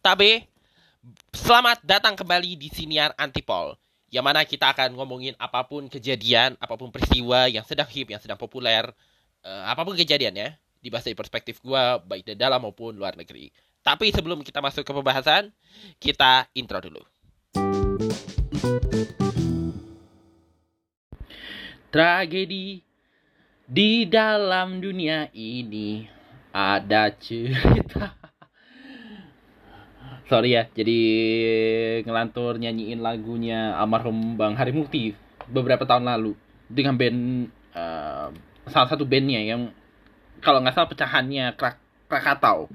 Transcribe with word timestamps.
Tabe, 0.00 0.48
selamat 1.28 1.84
datang 1.84 2.16
kembali 2.16 2.56
di 2.56 2.72
Siniar 2.72 3.12
Antipol 3.20 3.76
Yang 4.08 4.24
mana 4.24 4.40
kita 4.48 4.72
akan 4.72 4.96
ngomongin 4.96 5.36
apa 5.36 5.60
pun 5.68 5.92
kejadian, 5.92 6.56
apa 6.56 6.72
pun 6.80 6.88
peristiwa 6.88 7.44
yang 7.52 7.68
sedang 7.68 7.84
hip, 7.92 8.08
yang 8.08 8.16
sedang 8.16 8.40
populer 8.40 8.88
uh, 9.44 9.64
Apa 9.68 9.84
pun 9.84 9.92
kejadiannya, 9.92 10.56
dibahas 10.80 11.04
dari 11.04 11.12
perspektif 11.12 11.60
gue, 11.60 11.82
baik 12.08 12.24
dari 12.24 12.38
dalam 12.40 12.64
maupun 12.64 12.96
luar 12.96 13.12
negeri. 13.12 13.52
Tapi 13.84 14.08
sebelum 14.08 14.40
kita 14.40 14.64
masuk 14.64 14.88
ke 14.88 14.92
pembahasan, 14.96 15.52
kita 16.00 16.48
intro 16.56 16.80
dulu. 16.80 17.04
Tragedi 21.92 22.80
di 23.68 24.08
dalam 24.08 24.80
dunia 24.80 25.28
ini 25.36 26.08
ada 26.56 27.12
cerita 27.12 28.19
sorry 30.30 30.54
ya 30.54 30.70
jadi 30.70 31.00
ngelantur 32.06 32.54
nyanyiin 32.62 33.02
lagunya 33.02 33.74
almarhum 33.74 34.38
Bang 34.38 34.54
Hari 34.54 34.70
Mukti 34.70 35.10
beberapa 35.50 35.82
tahun 35.82 36.06
lalu 36.06 36.38
dengan 36.70 36.94
band 36.94 37.50
uh, 37.74 38.30
salah 38.70 38.86
satu 38.86 39.02
bandnya 39.02 39.42
yang 39.42 39.74
kalau 40.38 40.62
nggak 40.62 40.78
salah 40.78 40.88
pecahannya 40.88 41.58
Krak 41.58 41.76
Krakatau. 42.06 42.70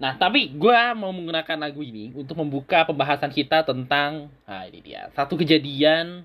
Nah 0.00 0.16
tapi 0.16 0.52
gue 0.52 0.80
mau 0.96 1.12
menggunakan 1.12 1.56
lagu 1.60 1.84
ini 1.84 2.12
untuk 2.16 2.40
membuka 2.40 2.88
pembahasan 2.88 3.32
kita 3.32 3.68
tentang 3.68 4.32
nah 4.48 4.64
ini 4.64 4.80
dia 4.80 5.12
satu 5.12 5.36
kejadian 5.36 6.24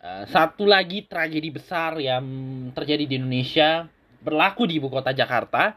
uh, 0.00 0.24
satu 0.28 0.64
lagi 0.64 1.04
tragedi 1.04 1.52
besar 1.52 2.00
yang 2.00 2.24
terjadi 2.72 3.04
di 3.04 3.14
Indonesia 3.20 3.88
berlaku 4.24 4.68
di 4.68 4.80
ibu 4.80 4.88
kota 4.88 5.12
Jakarta 5.12 5.76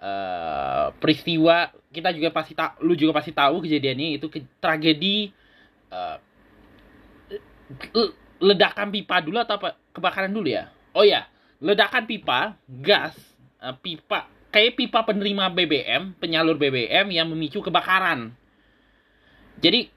uh, 0.00 0.92
peristiwa 1.00 1.72
kita 1.92 2.12
juga 2.12 2.28
pasti 2.32 2.52
tak 2.52 2.80
lu 2.84 2.92
juga 2.96 3.16
pasti 3.16 3.32
tahu 3.32 3.64
kejadiannya 3.64 4.20
itu 4.20 4.26
ke, 4.28 4.44
tragedi 4.60 5.32
uh, 5.92 6.18
ledakan 8.38 8.92
pipa 8.92 9.24
dulu 9.24 9.40
atau 9.40 9.56
apa? 9.58 9.74
Kebakaran 9.96 10.32
dulu 10.32 10.48
ya? 10.48 10.68
Oh 10.92 11.04
ya 11.04 11.28
ledakan 11.60 12.04
pipa 12.04 12.56
gas 12.68 13.16
uh, 13.64 13.72
pipa 13.76 14.28
kayak 14.52 14.76
pipa 14.76 15.04
penerima 15.04 15.52
BBM 15.52 16.16
penyalur 16.16 16.56
BBM 16.56 17.12
yang 17.12 17.28
memicu 17.32 17.64
kebakaran. 17.64 18.32
Jadi 19.60 19.88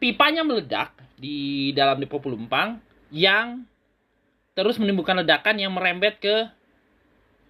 pipanya 0.00 0.42
meledak 0.42 0.96
di 1.20 1.70
dalam 1.76 2.00
depo 2.00 2.18
pelumpang 2.18 2.80
yang 3.12 3.68
terus 4.56 4.76
menimbulkan 4.80 5.20
ledakan 5.20 5.56
yang 5.60 5.72
merembet 5.72 6.20
ke 6.20 6.48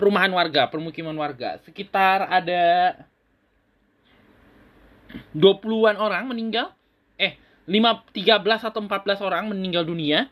perumahan 0.03 0.34
warga, 0.34 0.67
permukiman 0.67 1.14
warga. 1.14 1.62
Sekitar 1.62 2.27
ada 2.27 2.91
20-an 5.31 5.95
orang 5.95 6.27
meninggal. 6.27 6.75
Eh, 7.14 7.39
5 7.70 8.11
13 8.11 8.67
atau 8.67 8.83
14 8.83 9.23
orang 9.23 9.47
meninggal 9.55 9.86
dunia 9.86 10.27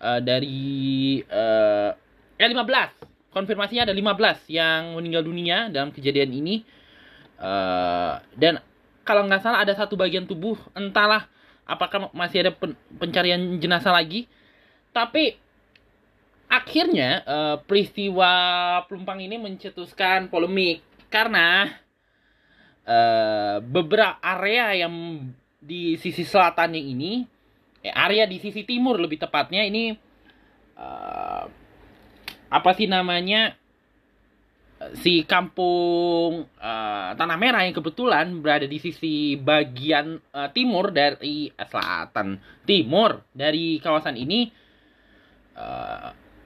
uh, 0.00 0.24
dari 0.24 1.20
uh, 1.28 1.92
eh 2.40 2.48
15. 2.48 3.28
Konfirmasinya 3.36 3.92
ada 3.92 3.94
15 3.94 4.48
yang 4.48 4.96
meninggal 4.96 5.20
dunia 5.20 5.68
dalam 5.68 5.92
kejadian 5.92 6.32
ini. 6.32 6.64
Uh, 7.36 8.16
dan 8.40 8.64
kalau 9.04 9.28
nggak 9.28 9.44
salah 9.44 9.60
ada 9.60 9.76
satu 9.76 10.00
bagian 10.00 10.24
tubuh 10.24 10.56
entahlah 10.72 11.28
apakah 11.68 12.08
masih 12.16 12.48
ada 12.48 12.52
pen 12.56 12.72
pencarian 12.96 13.60
jenazah 13.60 13.92
lagi. 13.92 14.24
Tapi 14.96 15.36
akhirnya 16.50 17.22
uh, 17.22 17.56
peristiwa 17.62 18.32
pelumpang 18.90 19.22
ini 19.22 19.38
mencetuskan 19.38 20.26
polemik 20.26 20.82
karena 21.06 21.70
uh, 22.82 23.62
beberapa 23.62 24.18
area 24.18 24.82
yang 24.82 24.94
di 25.62 25.94
sisi 25.94 26.26
selatannya 26.26 26.82
ini 26.82 27.22
eh, 27.86 27.94
area 27.94 28.26
di 28.26 28.42
sisi 28.42 28.66
timur 28.66 28.98
lebih 28.98 29.22
tepatnya 29.22 29.62
ini 29.62 29.94
uh, 30.74 31.44
apa 32.50 32.70
sih 32.74 32.90
namanya 32.90 33.54
si 34.96 35.28
kampung 35.28 36.48
uh, 36.56 37.10
Tanah 37.12 37.36
Merah 37.36 37.68
yang 37.68 37.76
kebetulan 37.76 38.40
berada 38.40 38.64
di 38.64 38.80
sisi 38.80 39.36
bagian 39.36 40.16
uh, 40.32 40.48
timur 40.50 40.90
dari 40.90 41.52
uh, 41.52 41.68
selatan 41.68 42.40
timur 42.66 43.22
dari 43.30 43.78
kawasan 43.78 44.16
ini 44.18 44.58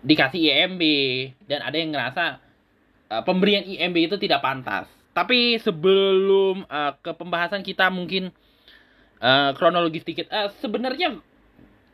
dikasih 0.04 0.52
IMB 0.52 0.82
dan 1.48 1.64
ada 1.64 1.76
yang 1.80 1.96
ngerasa 1.96 2.38
uh, 3.08 3.22
pemberian 3.24 3.64
IMB 3.64 4.12
itu 4.12 4.16
tidak 4.20 4.44
pantas. 4.44 4.84
Tapi 5.16 5.56
sebelum 5.58 6.68
uh, 6.68 6.92
ke 7.00 7.16
pembahasan 7.16 7.64
kita 7.64 7.88
mungkin 7.88 8.28
uh, 9.24 9.56
kronologi 9.56 10.04
sedikit. 10.04 10.28
Uh, 10.28 10.52
Sebenarnya 10.60 11.16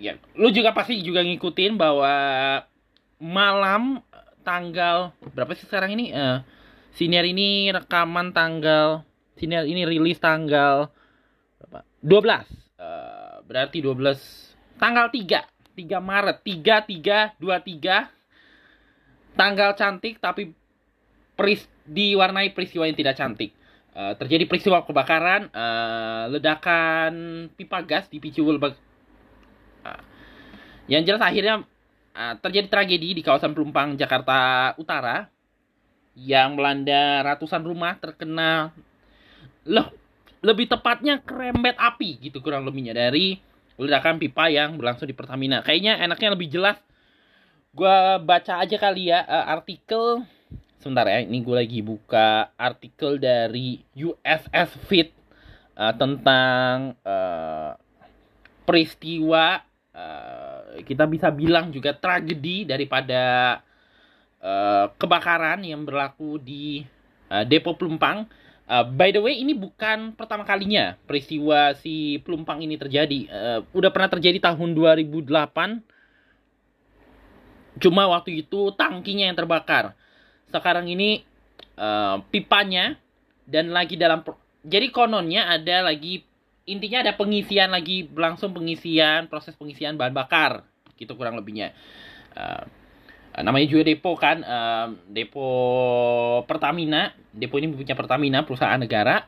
ya 0.00 0.19
lu 0.34 0.50
juga 0.50 0.75
pasti 0.75 0.98
juga 1.04 1.22
ngikutin 1.22 1.76
bahwa 1.78 2.15
malam 3.21 4.03
tanggal 4.42 5.15
berapa 5.37 5.54
sih 5.54 5.71
sekarang 5.71 5.94
ini? 5.94 6.10
Uh, 6.10 6.42
siniar 6.98 7.22
ini 7.22 7.71
rekaman 7.71 8.34
tanggal 8.34 9.06
siniar 9.38 9.69
ini 9.69 9.87
rilis 9.87 10.19
tanggal 10.19 10.91
berapa? 11.62 11.87
12. 12.03 12.81
Uh, 12.81 13.37
berarti 13.47 13.78
12 13.84 14.81
tanggal 14.81 15.12
3 15.12 15.59
3 15.75 16.00
Maret. 16.00 16.42
3323 16.42 19.38
tanggal 19.38 19.70
cantik 19.78 20.19
tapi 20.20 20.53
peris 21.38 21.64
diwarnai 21.88 22.53
peristiwa 22.53 22.84
yang 22.84 22.98
tidak 22.98 23.16
cantik. 23.16 23.53
Uh, 23.91 24.14
terjadi 24.14 24.47
peristiwa 24.47 24.86
kebakaran 24.86 25.50
uh, 25.50 26.30
ledakan 26.30 27.12
pipa 27.59 27.82
gas 27.82 28.06
dipicu 28.06 28.47
lebak 28.47 28.78
uh, 29.82 30.03
yang 30.86 31.03
jelas 31.03 31.19
akhirnya 31.19 31.66
uh, 32.14 32.34
terjadi 32.38 32.70
tragedi 32.70 33.19
di 33.19 33.22
kawasan 33.26 33.50
Pelumpang 33.50 33.98
Jakarta 33.98 34.70
Utara 34.78 35.26
yang 36.14 36.54
melanda 36.54 37.34
ratusan 37.34 37.66
rumah 37.66 37.98
terkena 37.98 38.70
loh 39.66 39.91
lebih 40.41 40.70
tepatnya 40.70 41.19
kerembet 41.20 41.75
api 41.75 42.30
gitu 42.30 42.38
kurang 42.41 42.64
lebihnya 42.64 42.97
dari 42.97 43.36
ledakan 43.80 44.20
pipa 44.20 44.52
yang 44.52 44.76
berlangsung 44.76 45.08
di 45.08 45.16
Pertamina. 45.16 45.64
Kayaknya 45.64 45.96
enaknya 46.04 46.36
lebih 46.36 46.52
jelas. 46.52 46.76
Gue 47.72 47.96
baca 48.20 48.60
aja 48.60 48.76
kali 48.76 49.08
ya 49.08 49.24
uh, 49.24 49.46
artikel. 49.56 50.26
Sebentar 50.80 51.08
ya, 51.08 51.24
ini 51.24 51.41
gue 51.41 51.56
lagi 51.56 51.80
buka 51.80 52.52
artikel 52.56 53.20
dari 53.20 53.80
USS 53.96 54.76
Fit 54.88 55.12
uh, 55.76 55.92
tentang 55.96 56.96
uh, 57.04 57.76
peristiwa 58.64 59.60
uh, 59.97 60.80
kita 60.84 61.04
bisa 61.08 61.28
bilang 61.34 61.74
juga 61.74 61.92
tragedi 61.97 62.64
daripada 62.64 63.56
uh, 64.41 64.86
kebakaran 64.97 65.60
yang 65.64 65.84
berlaku 65.84 66.41
di 66.41 66.84
uh, 67.32 67.44
Depo 67.44 67.76
Pelumpang 67.76 68.26
Uh, 68.70 68.86
by 68.86 69.10
the 69.10 69.19
way, 69.19 69.42
ini 69.42 69.50
bukan 69.50 70.14
pertama 70.14 70.47
kalinya 70.47 70.94
peristiwa 71.03 71.75
si 71.75 72.22
pelumpang 72.22 72.62
ini 72.62 72.78
terjadi. 72.78 73.26
Uh, 73.26 73.66
udah 73.75 73.91
pernah 73.91 74.06
terjadi 74.06 74.38
tahun 74.38 74.78
2008. 74.78 75.26
Cuma 77.82 78.06
waktu 78.06 78.47
itu 78.47 78.70
tangkinya 78.78 79.26
yang 79.26 79.34
terbakar. 79.34 79.98
Sekarang 80.54 80.86
ini 80.86 81.26
uh, 81.75 82.22
pipanya 82.30 82.94
dan 83.42 83.75
lagi 83.75 83.98
dalam 83.98 84.22
jadi 84.62 84.86
kononnya 84.94 85.50
ada 85.50 85.91
lagi 85.91 86.22
intinya 86.62 87.03
ada 87.03 87.19
pengisian 87.19 87.75
lagi 87.75 88.06
berlangsung 88.06 88.54
pengisian 88.54 89.26
proses 89.26 89.59
pengisian 89.59 89.98
bahan 89.98 90.14
bakar 90.14 90.62
gitu 90.94 91.19
kurang 91.19 91.34
lebihnya. 91.34 91.75
Uh, 92.38 92.62
namanya 93.38 93.66
juga 93.70 93.86
depo 93.86 94.18
kan. 94.18 94.42
Uh, 94.42 94.86
depo 95.06 95.46
Pertamina. 96.50 97.14
Depo 97.30 97.62
ini 97.62 97.70
punya 97.70 97.94
Pertamina 97.94 98.42
perusahaan 98.42 98.78
negara. 98.80 99.26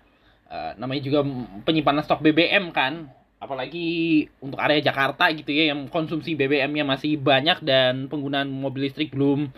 Uh, 0.50 0.74
namanya 0.76 1.02
juga 1.06 1.22
penyimpanan 1.62 2.02
stok 2.02 2.22
BBM 2.26 2.74
kan. 2.74 3.06
Apalagi 3.38 4.26
untuk 4.38 4.58
area 4.62 4.82
Jakarta 4.82 5.26
gitu 5.34 5.50
ya 5.50 5.74
yang 5.74 5.90
konsumsi 5.90 6.38
BBM-nya 6.38 6.86
masih 6.86 7.18
banyak 7.18 7.58
dan 7.66 8.06
penggunaan 8.06 8.46
mobil 8.46 8.86
listrik 8.86 9.10
belum 9.10 9.50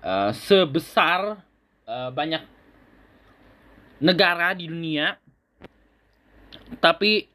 uh, 0.00 0.32
sebesar 0.32 1.36
uh, 1.84 2.10
banyak 2.12 2.40
negara 4.00 4.56
di 4.56 4.68
dunia. 4.68 5.16
Tapi 6.80 7.28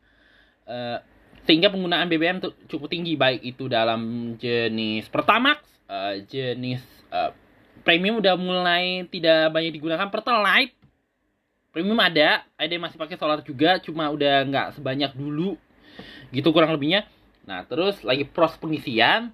uh, 0.65 0.97
sehingga 1.45 1.69
penggunaan 1.69 2.09
BBM 2.09 2.41
cukup 2.69 2.88
tinggi 2.89 3.17
baik 3.19 3.41
itu 3.44 3.67
dalam 3.67 4.33
jenis 4.39 5.11
Pertamax 5.11 5.72
uh, 5.93 6.17
jenis 6.25 6.81
uh, 7.13 7.29
premium 7.85 8.17
udah 8.17 8.33
mulai 8.33 9.05
tidak 9.13 9.53
banyak 9.53 9.77
digunakan. 9.77 10.09
Pertalite 10.09 10.73
premium 11.69 12.01
ada 12.01 12.41
ada 12.57 12.71
yang 12.73 12.81
masih 12.81 12.97
pakai 12.97 13.13
solar 13.21 13.45
juga 13.45 13.77
cuma 13.77 14.09
udah 14.09 14.41
nggak 14.49 14.67
sebanyak 14.81 15.13
dulu 15.13 15.53
gitu 16.33 16.49
kurang 16.49 16.73
lebihnya. 16.73 17.05
Nah 17.45 17.61
terus 17.69 18.01
lagi 18.01 18.25
proses 18.25 18.57
pengisian. 18.57 19.29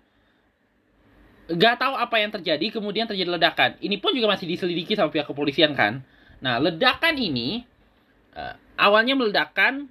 Nggak 1.47 1.79
tahu 1.79 1.95
apa 1.95 2.15
yang 2.19 2.35
terjadi 2.35 2.75
kemudian 2.75 3.07
terjadi 3.07 3.39
ledakan. 3.39 3.79
Ini 3.79 3.95
pun 4.03 4.11
juga 4.11 4.35
masih 4.35 4.51
diselidiki 4.51 4.99
sama 4.99 5.15
pihak 5.15 5.31
kepolisian 5.31 5.71
kan? 5.79 6.03
Nah 6.43 6.59
ledakan 6.59 7.15
ini 7.15 7.63
Uh, 8.29 8.53
awalnya 8.77 9.17
meledakan 9.17 9.89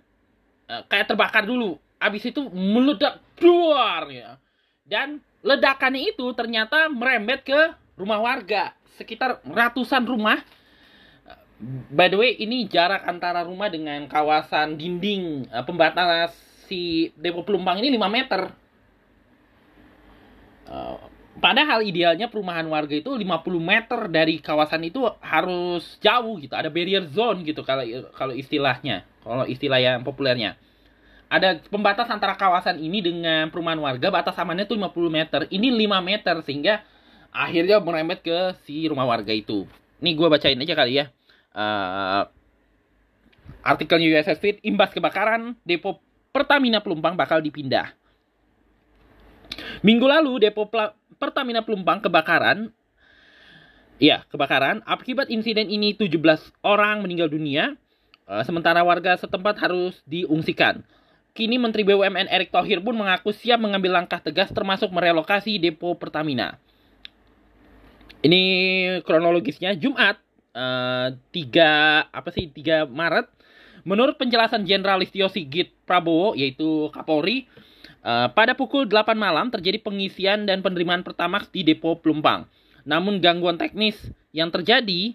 uh, 0.70 0.86
kayak 0.86 1.10
terbakar 1.10 1.42
dulu, 1.42 1.74
habis 1.98 2.22
itu 2.22 2.46
meledak 2.54 3.18
keluar 3.34 4.06
ya. 4.06 4.38
Dan 4.86 5.18
ledakannya 5.48 6.12
itu 6.12 6.28
ternyata 6.36 6.92
merembet 6.92 7.40
ke 7.40 7.60
rumah 7.96 8.20
warga, 8.20 8.76
sekitar 9.00 9.40
ratusan 9.48 10.04
rumah. 10.04 10.44
By 11.90 12.12
the 12.12 12.18
way, 12.20 12.38
ini 12.38 12.68
jarak 12.70 13.02
antara 13.08 13.42
rumah 13.42 13.66
dengan 13.72 14.06
kawasan 14.06 14.78
dinding 14.78 15.50
uh, 15.50 15.64
pembatas 15.66 16.30
si 16.70 17.10
Depo 17.18 17.42
Pelumpang 17.42 17.80
ini 17.82 17.90
5 17.98 18.06
meter. 18.06 18.42
Uh, 20.68 21.00
padahal 21.42 21.82
idealnya 21.82 22.30
perumahan 22.30 22.68
warga 22.70 22.94
itu 22.94 23.10
50 23.10 23.26
meter 23.58 24.00
dari 24.06 24.38
kawasan 24.38 24.86
itu 24.86 25.02
harus 25.18 25.98
jauh 25.98 26.38
gitu. 26.38 26.54
Ada 26.54 26.70
barrier 26.70 27.08
zone 27.10 27.42
gitu 27.42 27.66
kalau 27.66 27.82
kalau 28.14 28.36
istilahnya, 28.36 29.02
kalau 29.24 29.42
istilah 29.42 29.82
yang 29.82 30.06
populernya. 30.06 30.54
Ada 31.28 31.60
pembatas 31.68 32.08
antara 32.08 32.32
kawasan 32.40 32.80
ini 32.80 33.04
dengan 33.04 33.52
perumahan 33.52 33.78
warga, 33.78 34.08
batas 34.08 34.36
amannya 34.40 34.64
itu 34.64 34.72
50 34.72 35.12
meter. 35.12 35.40
Ini 35.52 35.68
5 35.68 36.00
meter 36.00 36.36
sehingga 36.40 36.80
akhirnya 37.28 37.76
merembet 37.84 38.24
ke 38.24 38.56
si 38.64 38.88
rumah 38.88 39.04
warga 39.04 39.30
itu. 39.36 39.68
Nih 40.00 40.16
gue 40.16 40.28
bacain 40.30 40.56
aja 40.56 40.72
kali 40.72 41.04
ya 41.04 41.12
uh, 41.58 42.22
artikel 43.64 43.98
USS 44.00 44.38
Fit, 44.38 44.56
imbas 44.62 44.94
kebakaran, 44.94 45.58
depo 45.66 46.00
Pertamina 46.30 46.78
Pelumpang 46.84 47.18
bakal 47.18 47.42
dipindah. 47.42 47.92
Minggu 49.82 50.06
lalu, 50.06 50.48
depo 50.48 50.68
Pertamina 51.18 51.64
Pelumpang 51.66 51.98
kebakaran. 51.98 52.70
Ya, 53.98 54.22
kebakaran. 54.30 54.86
Akibat 54.86 55.26
insiden 55.26 55.66
ini 55.66 55.90
17 55.98 56.14
orang 56.62 57.02
meninggal 57.02 57.26
dunia, 57.26 57.74
uh, 58.30 58.46
sementara 58.46 58.86
warga 58.86 59.18
setempat 59.18 59.58
harus 59.58 59.98
diungsikan. 60.06 60.86
Kini 61.38 61.54
Menteri 61.54 61.86
BUMN 61.86 62.26
Erick 62.26 62.50
Thohir 62.50 62.82
pun 62.82 62.98
mengaku 62.98 63.30
siap 63.30 63.62
mengambil 63.62 63.94
langkah 63.94 64.18
tegas 64.18 64.50
termasuk 64.50 64.90
merelokasi 64.90 65.62
depo 65.62 65.94
Pertamina. 65.94 66.58
Ini 68.26 68.42
kronologisnya 69.06 69.78
Jumat 69.78 70.18
uh, 70.58 71.14
apa 72.10 72.28
sih 72.34 72.50
3 72.50 72.90
Maret 72.90 73.30
menurut 73.86 74.18
penjelasan 74.18 74.66
Jenderal 74.66 74.98
Listio 74.98 75.30
Sigit 75.30 75.70
Prabowo 75.86 76.34
yaitu 76.34 76.90
Kapolri 76.90 77.46
uh, 78.02 78.26
pada 78.34 78.58
pukul 78.58 78.90
8 78.90 79.14
malam 79.14 79.54
terjadi 79.54 79.78
pengisian 79.78 80.42
dan 80.42 80.58
penerimaan 80.58 81.06
pertamax 81.06 81.46
di 81.54 81.62
depo 81.62 82.02
Pelumpang. 82.02 82.50
Namun 82.82 83.22
gangguan 83.22 83.54
teknis 83.54 83.94
yang 84.34 84.50
terjadi 84.50 85.14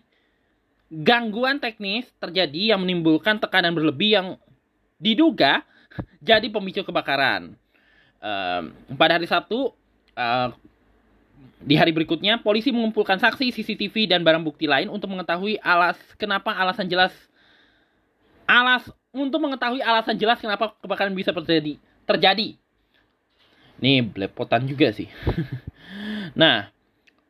gangguan 0.88 1.60
teknis 1.60 2.08
terjadi 2.24 2.72
yang 2.72 2.80
menimbulkan 2.80 3.44
tekanan 3.44 3.76
berlebih 3.76 4.16
yang 4.16 4.28
diduga 5.04 5.68
jadi 6.34 6.48
pemicu 6.50 6.82
kebakaran. 6.86 7.56
Uh, 8.24 8.72
pada 8.96 9.20
hari 9.20 9.28
Sabtu, 9.28 9.76
uh, 10.16 10.50
di 11.64 11.76
hari 11.76 11.92
berikutnya, 11.96 12.40
polisi 12.40 12.72
mengumpulkan 12.72 13.20
saksi, 13.20 13.52
CCTV, 13.52 14.08
dan 14.08 14.24
barang 14.24 14.44
bukti 14.44 14.68
lain 14.68 14.92
untuk 14.92 15.12
mengetahui 15.12 15.60
alas 15.64 16.00
kenapa 16.20 16.52
alasan 16.56 16.88
jelas 16.88 17.12
alas 18.44 18.84
untuk 19.16 19.40
mengetahui 19.40 19.80
alasan 19.80 20.20
jelas 20.20 20.40
kenapa 20.40 20.76
kebakaran 20.84 21.16
bisa 21.16 21.32
terjadi. 21.32 21.80
Terjadi. 22.04 22.60
Nih 23.80 24.04
belepotan 24.04 24.68
juga 24.68 24.92
sih. 24.92 25.08
nah, 26.40 26.72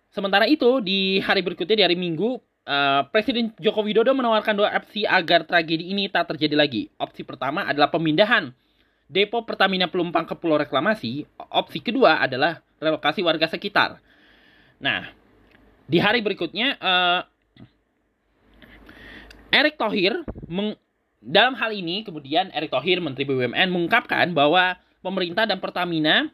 sementara 0.09 0.50
itu 0.50 0.81
di 0.81 1.21
hari 1.21 1.45
berikutnya 1.45 1.77
di 1.77 1.86
hari 1.86 1.98
Minggu, 1.98 2.42
uh, 2.68 3.07
Presiden 3.12 3.51
Joko 3.60 3.83
Widodo 3.83 4.12
menawarkan 4.15 4.56
dua 4.56 4.69
opsi 4.75 5.04
agar 5.04 5.48
tragedi 5.48 5.92
ini 5.92 6.07
tak 6.07 6.36
terjadi 6.36 6.56
lagi. 6.56 6.81
Opsi 7.00 7.24
pertama 7.24 7.68
adalah 7.68 7.92
pemindahan 7.92 8.51
depo 9.12 9.44
Pertamina 9.44 9.88
Pelumpang 9.92 10.25
ke 10.25 10.36
Pulau 10.36 10.60
Reklamasi. 10.60 11.27
Opsi 11.51 11.80
kedua 11.83 12.24
adalah 12.24 12.63
relokasi 12.80 13.21
warga 13.24 13.48
sekitar. 13.48 14.00
Nah, 14.81 15.07
di 15.88 16.00
hari 16.00 16.19
berikutnya 16.19 16.75
uh, 16.80 17.21
Erick 19.54 19.77
Thohir 19.77 20.25
meng, 20.50 20.75
dalam 21.24 21.56
hal 21.56 21.71
ini 21.71 22.04
kemudian 22.04 22.50
Erick 22.51 22.74
Thohir 22.74 23.00
Menteri 23.00 23.24
BUMN 23.24 23.69
mengungkapkan 23.69 24.33
bahwa 24.33 24.75
pemerintah 25.06 25.45
dan 25.45 25.62
Pertamina 25.62 26.27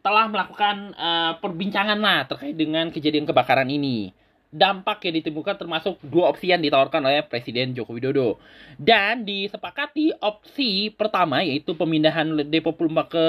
telah 0.00 0.30
melakukan 0.30 0.94
uh, 0.94 1.32
perbincangan 1.42 1.98
lah 1.98 2.24
terkait 2.30 2.54
dengan 2.54 2.88
kejadian 2.94 3.26
kebakaran 3.26 3.66
ini. 3.68 4.14
Dampak 4.48 5.04
yang 5.04 5.20
ditemukan 5.20 5.60
termasuk 5.60 6.00
dua 6.00 6.32
opsi 6.32 6.48
yang 6.48 6.64
ditawarkan 6.64 7.04
oleh 7.04 7.20
Presiden 7.24 7.76
Joko 7.76 7.92
Widodo. 7.92 8.40
Dan 8.80 9.28
disepakati 9.28 10.16
opsi 10.24 10.88
pertama 10.88 11.44
yaitu 11.44 11.76
pemindahan 11.76 12.32
depo 12.48 12.72
Pelumpang 12.72 13.12
ke 13.12 13.26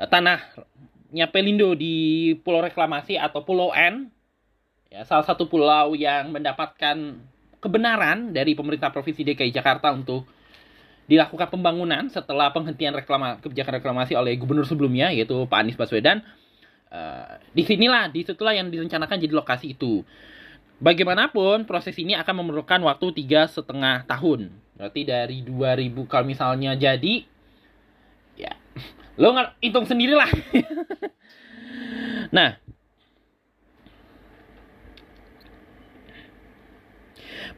uh, 0.00 0.08
tanah 0.08 0.40
Pelindo 1.28 1.76
di 1.76 2.32
Pulau 2.40 2.64
Reklamasi 2.64 3.20
atau 3.20 3.44
Pulau 3.44 3.72
N, 3.72 4.12
ya, 4.92 5.04
salah 5.04 5.24
satu 5.24 5.48
pulau 5.48 5.96
yang 5.96 6.32
mendapatkan 6.32 6.96
kebenaran 7.58 8.32
dari 8.32 8.52
pemerintah 8.52 8.92
Provinsi 8.92 9.24
DKI 9.24 9.52
Jakarta 9.52 9.92
untuk 9.92 10.28
dilakukan 11.08 11.48
pembangunan 11.48 12.12
setelah 12.12 12.52
penghentian 12.52 12.92
reklama, 12.92 13.40
kebijakan 13.40 13.80
reklamasi 13.80 14.12
oleh 14.12 14.36
gubernur 14.36 14.68
sebelumnya 14.68 15.08
yaitu 15.08 15.48
Pak 15.48 15.58
Anies 15.64 15.78
Baswedan. 15.80 16.20
Uh, 16.88 17.36
di 17.52 17.68
sinilah, 17.68 18.08
di 18.08 18.24
situlah 18.24 18.56
yang 18.56 18.72
direncanakan 18.72 19.20
jadi 19.20 19.34
lokasi 19.34 19.76
itu. 19.76 20.00
Bagaimanapun 20.78 21.68
proses 21.68 21.98
ini 21.98 22.14
akan 22.16 22.44
memerlukan 22.44 22.80
waktu 22.86 23.12
tiga 23.12 23.44
setengah 23.50 24.08
tahun. 24.08 24.48
Berarti 24.78 25.02
dari 25.02 25.42
2000 25.42 26.06
kalau 26.06 26.24
misalnya 26.24 26.78
jadi 26.78 27.26
ya 28.38 28.54
Lo 29.18 29.34
nggak 29.34 29.58
hitung 29.58 29.84
sendiri 29.84 30.14
lah. 30.14 30.30
nah, 32.36 32.54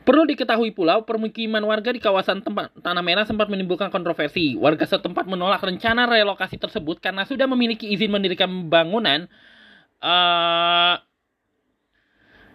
Perlu 0.00 0.24
diketahui 0.24 0.72
pula, 0.72 1.04
permukiman 1.04 1.60
warga 1.60 1.92
di 1.92 2.00
kawasan 2.00 2.40
tempat 2.40 2.72
Tanah 2.80 3.04
Merah 3.04 3.28
sempat 3.28 3.52
menimbulkan 3.52 3.92
kontroversi. 3.92 4.56
Warga 4.56 4.88
setempat 4.88 5.28
menolak 5.28 5.60
rencana 5.60 6.08
relokasi 6.08 6.56
tersebut 6.56 7.04
karena 7.04 7.28
sudah 7.28 7.44
memiliki 7.44 7.84
izin 7.92 8.08
mendirikan 8.08 8.48
bangunan 8.72 9.28
uh, 10.00 10.96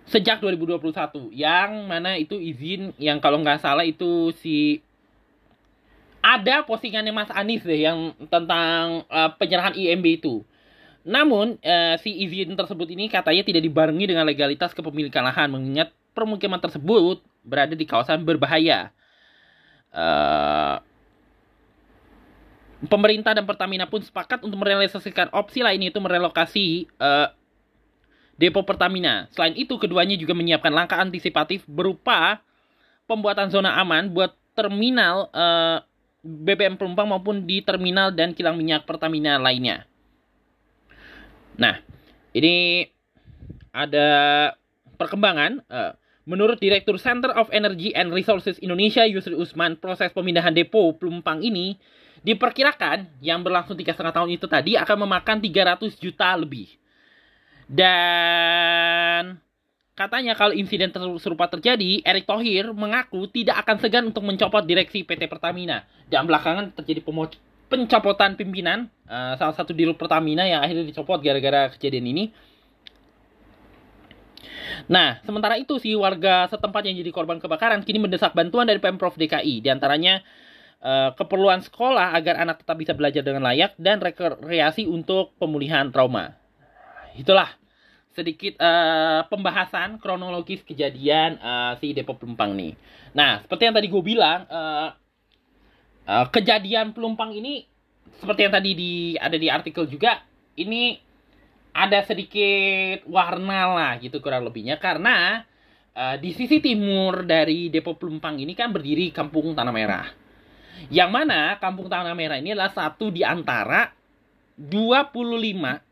sejak 0.09 0.41
2021. 0.41 1.29
Yang 1.37 1.69
mana 1.85 2.17
itu 2.17 2.33
izin 2.33 2.97
yang 2.97 3.21
kalau 3.21 3.37
nggak 3.45 3.61
salah 3.61 3.85
itu 3.85 4.33
si 4.41 4.81
ada 6.25 6.65
postingannya 6.65 7.13
Mas 7.13 7.29
Anies 7.29 7.61
deh 7.61 7.85
yang 7.85 8.17
tentang 8.25 9.05
uh, 9.05 9.29
penyerahan 9.37 9.77
IMB 9.77 10.17
itu. 10.17 10.41
Namun, 11.05 11.61
uh, 11.61 11.95
si 12.01 12.09
izin 12.09 12.57
tersebut 12.57 12.89
ini 12.89 13.05
katanya 13.05 13.45
tidak 13.45 13.61
dibarengi 13.61 14.09
dengan 14.09 14.25
legalitas 14.25 14.73
kepemilikan 14.73 15.21
lahan, 15.21 15.53
mengingat 15.53 15.93
permukiman 16.17 16.57
tersebut 16.57 17.21
berada 17.45 17.77
di 17.77 17.85
kawasan 17.85 18.25
berbahaya. 18.25 18.89
Uh, 19.95 20.81
pemerintah 22.89 23.31
dan 23.31 23.47
Pertamina 23.47 23.87
pun 23.87 24.03
sepakat 24.03 24.43
untuk 24.43 24.59
merealisasikan 24.59 25.31
opsi 25.31 25.63
lain 25.63 25.87
yaitu 25.87 26.01
merelokasi 26.03 26.89
uh, 26.99 27.31
depo 28.35 28.65
Pertamina. 28.67 29.31
Selain 29.31 29.55
itu, 29.55 29.79
keduanya 29.79 30.19
juga 30.19 30.35
menyiapkan 30.35 30.73
langkah 30.73 30.99
antisipatif 30.99 31.63
berupa 31.69 32.43
pembuatan 33.07 33.47
zona 33.53 33.77
aman 33.79 34.11
buat 34.11 34.35
terminal 34.57 35.31
uh, 35.31 35.79
BBM 36.25 36.75
penumpang 36.75 37.05
maupun 37.05 37.45
di 37.45 37.61
terminal 37.61 38.09
dan 38.09 38.33
kilang 38.33 38.57
minyak 38.57 38.83
Pertamina 38.83 39.37
lainnya. 39.37 39.85
Nah, 41.55 41.79
ini 42.35 42.83
ada 43.71 44.07
perkembangan. 44.99 45.63
Uh, 45.69 45.93
menurut 46.25 46.57
Direktur 46.59 46.97
Center 46.99 47.31
of 47.33 47.47
Energy 47.53 47.93
and 47.93 48.11
Resources 48.11 48.57
Indonesia 48.61 49.05
Yusri 49.05 49.37
Usman, 49.37 49.77
proses 49.77 50.11
pemindahan 50.11 50.51
depo 50.51 50.93
pelumpang 50.97 51.41
ini 51.41 51.77
diperkirakan 52.25 53.21
yang 53.21 53.45
berlangsung 53.45 53.77
tiga 53.77 53.93
setengah 53.93 54.13
tahun 54.17 54.29
itu 54.33 54.49
tadi 54.49 54.73
akan 54.75 55.05
memakan 55.05 55.37
300 55.39 56.01
juta 56.01 56.33
lebih. 56.33 56.67
Dan 57.65 59.41
Katanya 59.95 60.35
kalau 60.35 60.51
insiden 60.51 60.91
serupa 61.23 61.47
terjadi, 61.47 62.03
Erick 62.03 62.27
Thohir 62.27 62.75
mengaku 62.75 63.31
tidak 63.31 63.63
akan 63.63 63.79
segan 63.79 64.03
untuk 64.11 64.27
mencopot 64.27 64.67
direksi 64.67 65.07
PT 65.07 65.31
Pertamina. 65.31 65.87
Dan 66.11 66.27
belakangan 66.27 66.75
terjadi 66.75 66.99
pencopotan 67.71 68.35
pimpinan 68.35 68.91
uh, 69.07 69.39
salah 69.39 69.55
satu 69.55 69.71
di 69.71 69.87
Pertamina 69.95 70.43
yang 70.43 70.59
akhirnya 70.59 70.83
dicopot 70.83 71.23
gara-gara 71.23 71.71
kejadian 71.79 72.11
ini. 72.11 72.23
Nah, 74.91 75.19
sementara 75.23 75.55
itu 75.57 75.77
si 75.81 75.93
warga 75.93 76.49
setempat 76.51 76.85
yang 76.85 76.95
jadi 76.99 77.11
korban 77.11 77.41
kebakaran 77.41 77.81
kini 77.81 77.97
mendesak 78.01 78.33
bantuan 78.37 78.69
dari 78.69 78.77
Pemprov 78.77 79.17
DKI. 79.17 79.63
Di 79.65 79.69
antaranya 79.71 80.21
uh, 80.85 81.11
keperluan 81.17 81.63
sekolah 81.65 82.13
agar 82.13 82.41
anak 82.41 82.61
tetap 82.61 82.77
bisa 82.77 82.93
belajar 82.93 83.25
dengan 83.25 83.45
layak 83.45 83.73
dan 83.81 83.99
rekreasi 83.99 84.85
untuk 84.85 85.33
pemulihan 85.41 85.89
trauma. 85.89 86.37
Itulah 87.15 87.49
sedikit 88.15 88.55
uh, 88.63 89.27
pembahasan 89.27 89.99
kronologis 89.99 90.63
kejadian 90.63 91.35
uh, 91.43 91.75
si 91.83 91.91
Depok 91.91 92.23
Pelumpang 92.23 92.55
nih. 92.55 92.73
Nah, 93.11 93.43
seperti 93.43 93.67
yang 93.67 93.75
tadi 93.75 93.87
gue 93.91 94.03
bilang, 94.03 94.47
uh, 94.47 94.89
uh, 96.07 96.25
kejadian 96.31 96.95
Pelumpang 96.95 97.35
ini 97.35 97.67
seperti 98.15 98.47
yang 98.47 98.53
tadi 98.55 98.71
di 98.71 98.93
ada 99.19 99.35
di 99.35 99.51
artikel 99.51 99.83
juga, 99.91 100.23
ini 100.55 100.95
ada 101.75 101.99
sedikit 102.07 103.03
warna 103.11 103.75
lah 103.75 103.91
gitu 103.99 104.23
kurang 104.23 104.47
lebihnya 104.47 104.79
karena 104.79 105.43
uh, 105.91 106.15
di 106.15 106.31
sisi 106.31 106.63
timur 106.63 107.27
dari 107.27 107.67
Depok 107.67 107.99
Pelumpang 107.99 108.39
ini 108.39 108.55
kan 108.55 108.71
berdiri 108.71 109.11
Kampung 109.11 109.51
Tanah 109.51 109.75
Merah. 109.75 110.07
Yang 110.87 111.09
mana 111.11 111.59
Kampung 111.59 111.91
Tanah 111.91 112.15
Merah 112.15 112.39
ini 112.39 112.55
adalah 112.55 112.71
satu 112.71 113.11
di 113.11 113.27
antara 113.27 113.91
25 114.55 115.83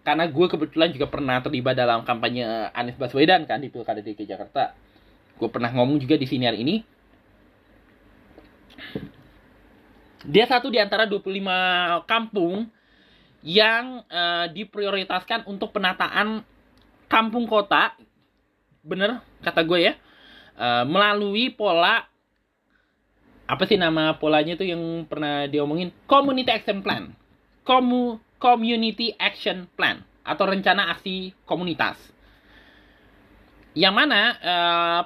karena 0.00 0.24
gue 0.24 0.46
kebetulan 0.48 0.88
juga 0.96 1.04
pernah 1.12 1.36
terlibat 1.44 1.76
dalam 1.76 2.00
kampanye 2.00 2.72
Anies 2.72 2.96
Baswedan 2.96 3.44
kan 3.44 3.60
di 3.60 3.68
Pilkada 3.68 4.00
DKI 4.00 4.24
Jakarta. 4.24 4.72
Gue 5.36 5.52
pernah 5.52 5.68
ngomong 5.76 6.00
juga 6.00 6.16
di 6.16 6.24
sini 6.24 6.48
hari 6.48 6.64
ini. 6.64 6.76
Dia 10.24 10.48
satu 10.48 10.72
di 10.72 10.80
antara 10.80 11.04
25 11.04 12.08
kampung 12.08 12.72
yang 13.42 14.02
uh, 14.10 14.46
diprioritaskan 14.50 15.46
untuk 15.46 15.74
penataan 15.74 16.42
kampung 17.06 17.46
kota. 17.46 17.94
Bener 18.82 19.22
kata 19.42 19.62
gue 19.62 19.92
ya. 19.92 19.94
Uh, 20.58 20.82
melalui 20.88 21.54
pola 21.54 22.02
apa 23.48 23.64
sih 23.64 23.80
nama 23.80 24.18
polanya 24.18 24.58
itu 24.58 24.66
yang 24.66 25.06
pernah 25.08 25.48
diomongin 25.48 25.94
community 26.04 26.50
action 26.50 26.84
plan. 26.84 27.14
Komu 27.68 28.16
Community 28.38 29.12
Action 29.18 29.66
Plan 29.74 30.00
atau 30.22 30.46
rencana 30.46 30.94
aksi 30.94 31.34
komunitas. 31.44 31.98
Yang 33.76 33.94
mana 33.94 34.20
e, 34.38 34.54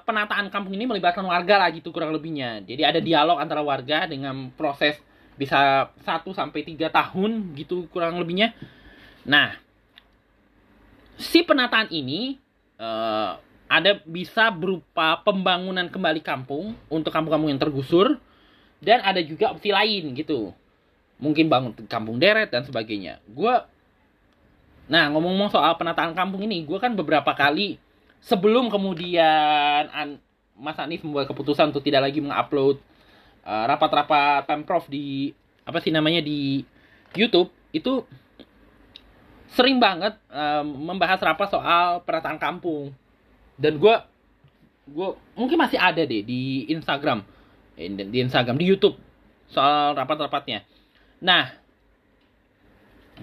penataan 0.05 0.47
kampung 0.53 0.77
ini 0.77 0.87
melibatkan 0.87 1.25
warga 1.25 1.59
lah 1.59 1.69
gitu 1.75 1.91
kurang 1.91 2.15
lebihnya. 2.15 2.63
Jadi 2.63 2.83
ada 2.85 3.01
dialog 3.03 3.41
antara 3.41 3.65
warga 3.65 4.07
dengan 4.07 4.53
proses 4.55 4.95
bisa 5.37 5.91
1 6.05 6.23
sampai 6.33 6.61
3 6.65 6.89
tahun 6.93 7.57
gitu 7.57 7.89
kurang 7.89 8.21
lebihnya. 8.21 8.53
Nah, 9.25 9.57
si 11.17 11.45
penataan 11.47 11.89
ini 11.89 12.37
e, 12.77 12.89
ada 13.71 13.93
bisa 14.05 14.53
berupa 14.53 15.21
pembangunan 15.25 15.89
kembali 15.89 16.21
kampung 16.21 16.77
untuk 16.93 17.15
kampung-kampung 17.15 17.49
yang 17.49 17.63
tergusur 17.63 18.21
dan 18.83 19.01
ada 19.01 19.23
juga 19.25 19.55
opsi 19.55 19.73
lain 19.73 20.13
gitu 20.13 20.53
mungkin 21.23 21.47
bangun 21.47 21.73
kampung 21.87 22.19
deret 22.19 22.51
dan 22.51 22.67
sebagainya. 22.67 23.23
Gue, 23.31 23.55
nah 24.91 25.07
ngomong-ngomong 25.15 25.55
soal 25.55 25.79
penataan 25.79 26.19
kampung 26.19 26.43
ini, 26.43 26.67
gue 26.67 26.83
kan 26.83 26.99
beberapa 26.99 27.31
kali 27.31 27.79
sebelum 28.19 28.67
kemudian 28.67 29.87
An 29.95 30.19
Mas 30.59 30.79
Anies 30.83 31.07
membuat 31.07 31.31
keputusan 31.31 31.71
untuk 31.71 31.87
tidak 31.87 32.11
lagi 32.11 32.19
mengupload 32.19 32.83
uh, 33.47 33.65
rapat-rapat 33.69 34.47
pemprov 34.47 34.87
di 34.91 35.31
apa 35.63 35.79
sih 35.79 35.95
namanya 35.95 36.19
di 36.23 36.67
YouTube 37.15 37.51
itu 37.71 38.03
sering 39.53 39.77
banget 39.77 40.17
uh, 40.33 40.65
membahas 40.65 41.21
rapat 41.21 41.49
soal 41.53 42.01
penataan 42.03 42.41
kampung. 42.41 42.91
Dan 43.61 43.77
gue 43.77 43.95
gue 44.89 45.09
mungkin 45.39 45.59
masih 45.61 45.79
ada 45.79 46.03
deh 46.03 46.25
di 46.25 46.67
Instagram. 46.73 47.23
Di 47.77 48.19
Instagram 48.21 48.57
di 48.59 48.67
YouTube 48.67 48.97
soal 49.53 49.93
rapat-rapatnya. 49.93 50.65
Nah, 51.23 51.53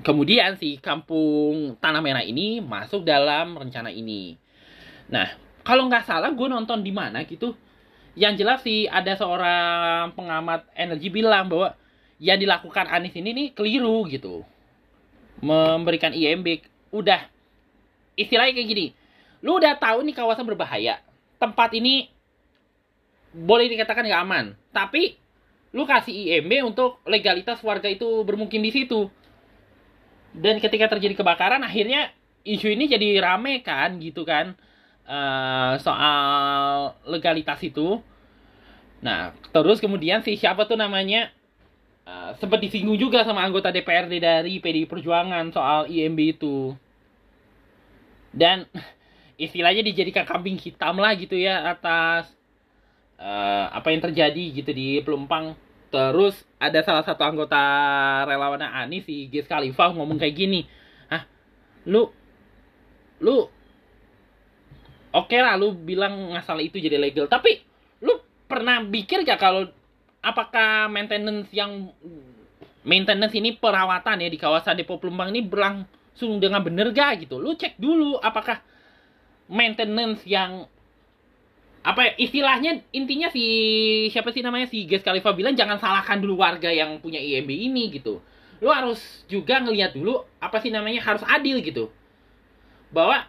kemudian 0.05 0.55
si 0.55 0.77
kampung 0.79 1.75
Tanah 1.81 1.99
Merah 1.99 2.23
ini 2.23 2.61
masuk 2.61 3.03
dalam 3.03 3.57
rencana 3.57 3.89
ini. 3.89 4.38
Nah, 5.09 5.33
kalau 5.65 5.89
nggak 5.89 6.05
salah 6.05 6.29
gue 6.31 6.47
nonton 6.47 6.85
di 6.85 6.93
mana 6.93 7.25
gitu, 7.25 7.57
yang 8.18 8.34
jelas 8.38 8.62
sih 8.66 8.89
ada 8.89 9.13
seorang 9.13 10.13
pengamat 10.18 10.66
energi 10.74 11.10
bilang 11.13 11.50
bahwa 11.50 11.78
yang 12.20 12.38
dilakukan 12.42 12.89
Anies 12.89 13.16
ini 13.16 13.32
nih 13.32 13.48
keliru 13.56 14.06
gitu. 14.10 14.44
Memberikan 15.39 16.12
IMB 16.12 16.66
udah 16.92 17.24
istilahnya 18.20 18.60
kayak 18.60 18.70
gini. 18.70 18.88
Lu 19.39 19.56
udah 19.56 19.80
tahu 19.80 20.04
nih 20.04 20.16
kawasan 20.18 20.44
berbahaya. 20.44 21.00
Tempat 21.39 21.72
ini 21.80 22.12
boleh 23.32 23.72
dikatakan 23.72 24.04
nggak 24.04 24.24
aman, 24.25 24.46
tapi 24.74 25.16
lu 25.72 25.86
kasih 25.86 26.12
IMB 26.12 26.66
untuk 26.66 27.00
legalitas 27.06 27.62
warga 27.62 27.88
itu 27.88 28.25
bermukim 28.25 28.60
di 28.60 28.74
situ. 28.74 29.08
Dan 30.34 30.60
ketika 30.60 30.89
terjadi 30.92 31.16
kebakaran, 31.18 31.62
akhirnya 31.62 32.12
isu 32.44 32.74
ini 32.74 32.89
jadi 32.89 33.22
rame 33.22 33.62
kan, 33.62 34.01
gitu 34.01 34.25
kan, 34.25 34.58
uh, 35.10 35.74
soal 35.82 36.94
legalitas 37.10 37.60
itu. 37.66 38.00
Nah, 39.01 39.34
terus 39.50 39.82
kemudian 39.82 40.22
si 40.22 40.38
siapa 40.38 40.70
tuh 40.70 40.78
namanya 40.78 41.34
uh, 42.06 42.38
sempat 42.38 42.62
disinggung 42.62 43.00
juga 43.00 43.25
sama 43.25 43.42
anggota 43.42 43.74
DPRD 43.74 44.22
dari 44.22 44.62
PDI 44.62 44.86
Perjuangan 44.86 45.50
soal 45.50 45.89
IMB 45.89 46.20
itu. 46.38 46.78
Dan 48.30 48.70
istilahnya 49.44 49.82
dijadikan 49.82 50.30
kambing 50.30 50.62
hitam 50.62 51.01
lah 51.01 51.18
gitu 51.18 51.34
ya 51.34 51.66
atas 51.74 52.30
uh, 53.18 53.72
apa 53.74 53.89
yang 53.89 54.06
terjadi 54.06 54.44
gitu 54.62 54.72
di 54.72 55.01
Pelumpang. 55.01 55.58
Terus 55.89 56.38
ada 56.62 56.86
salah 56.86 57.01
satu 57.01 57.25
anggota 57.25 57.58
relawan 58.30 58.62
Ani 58.62 59.01
si 59.01 59.25
Giz 59.25 59.50
Khalifa 59.50 59.89
ngomong 59.89 60.22
kayak 60.22 60.38
gini. 60.38 60.70
ah 61.10 61.25
Lu 61.89 62.13
lu 63.20 63.50
oke 65.13 65.30
okay 65.30 65.42
lah 65.42 65.58
lu 65.58 65.74
bilang 65.74 66.34
ngasal 66.34 66.62
itu 66.62 66.78
jadi 66.78 66.98
legal, 67.01 67.25
tapi 67.25 67.62
lu 68.01 68.18
pernah 68.46 68.82
pikir 68.86 69.25
gak 69.25 69.39
kalau 69.42 69.70
apakah 70.20 70.92
maintenance 70.92 71.50
yang 71.54 71.92
maintenance 72.84 73.36
ini 73.36 73.56
perawatan 73.56 74.24
ya 74.24 74.30
di 74.32 74.39
kawasan 74.39 74.80
Depo 74.80 74.98
Pelumpang 74.98 75.32
ini 75.32 75.44
berlangsung 75.46 76.39
dengan 76.39 76.63
bener 76.63 76.92
gak 76.92 77.28
gitu. 77.28 77.38
Lu 77.38 77.56
cek 77.56 77.78
dulu 77.78 78.18
apakah 78.20 78.60
maintenance 79.50 80.24
yang 80.25 80.66
apa 81.80 82.12
ya, 82.12 82.12
istilahnya 82.20 82.84
intinya 82.92 83.32
si 83.32 83.44
siapa 84.12 84.36
sih 84.36 84.44
namanya 84.44 84.68
si 84.68 84.84
Gas 84.84 85.00
Khalifa 85.00 85.32
bilang 85.32 85.56
jangan 85.56 85.80
salahkan 85.80 86.20
dulu 86.20 86.44
warga 86.44 86.68
yang 86.68 87.00
punya 87.00 87.24
IMB 87.24 87.50
ini 87.50 87.88
gitu. 87.96 88.20
Lu 88.60 88.68
harus 88.68 89.00
juga 89.32 89.63
ngelihat 89.63 89.96
dulu 89.96 90.20
apa 90.44 90.60
sih 90.60 90.70
namanya 90.70 91.00
harus 91.00 91.24
adil 91.24 91.63
gitu. 91.63 91.88
Bahwa 92.92 93.24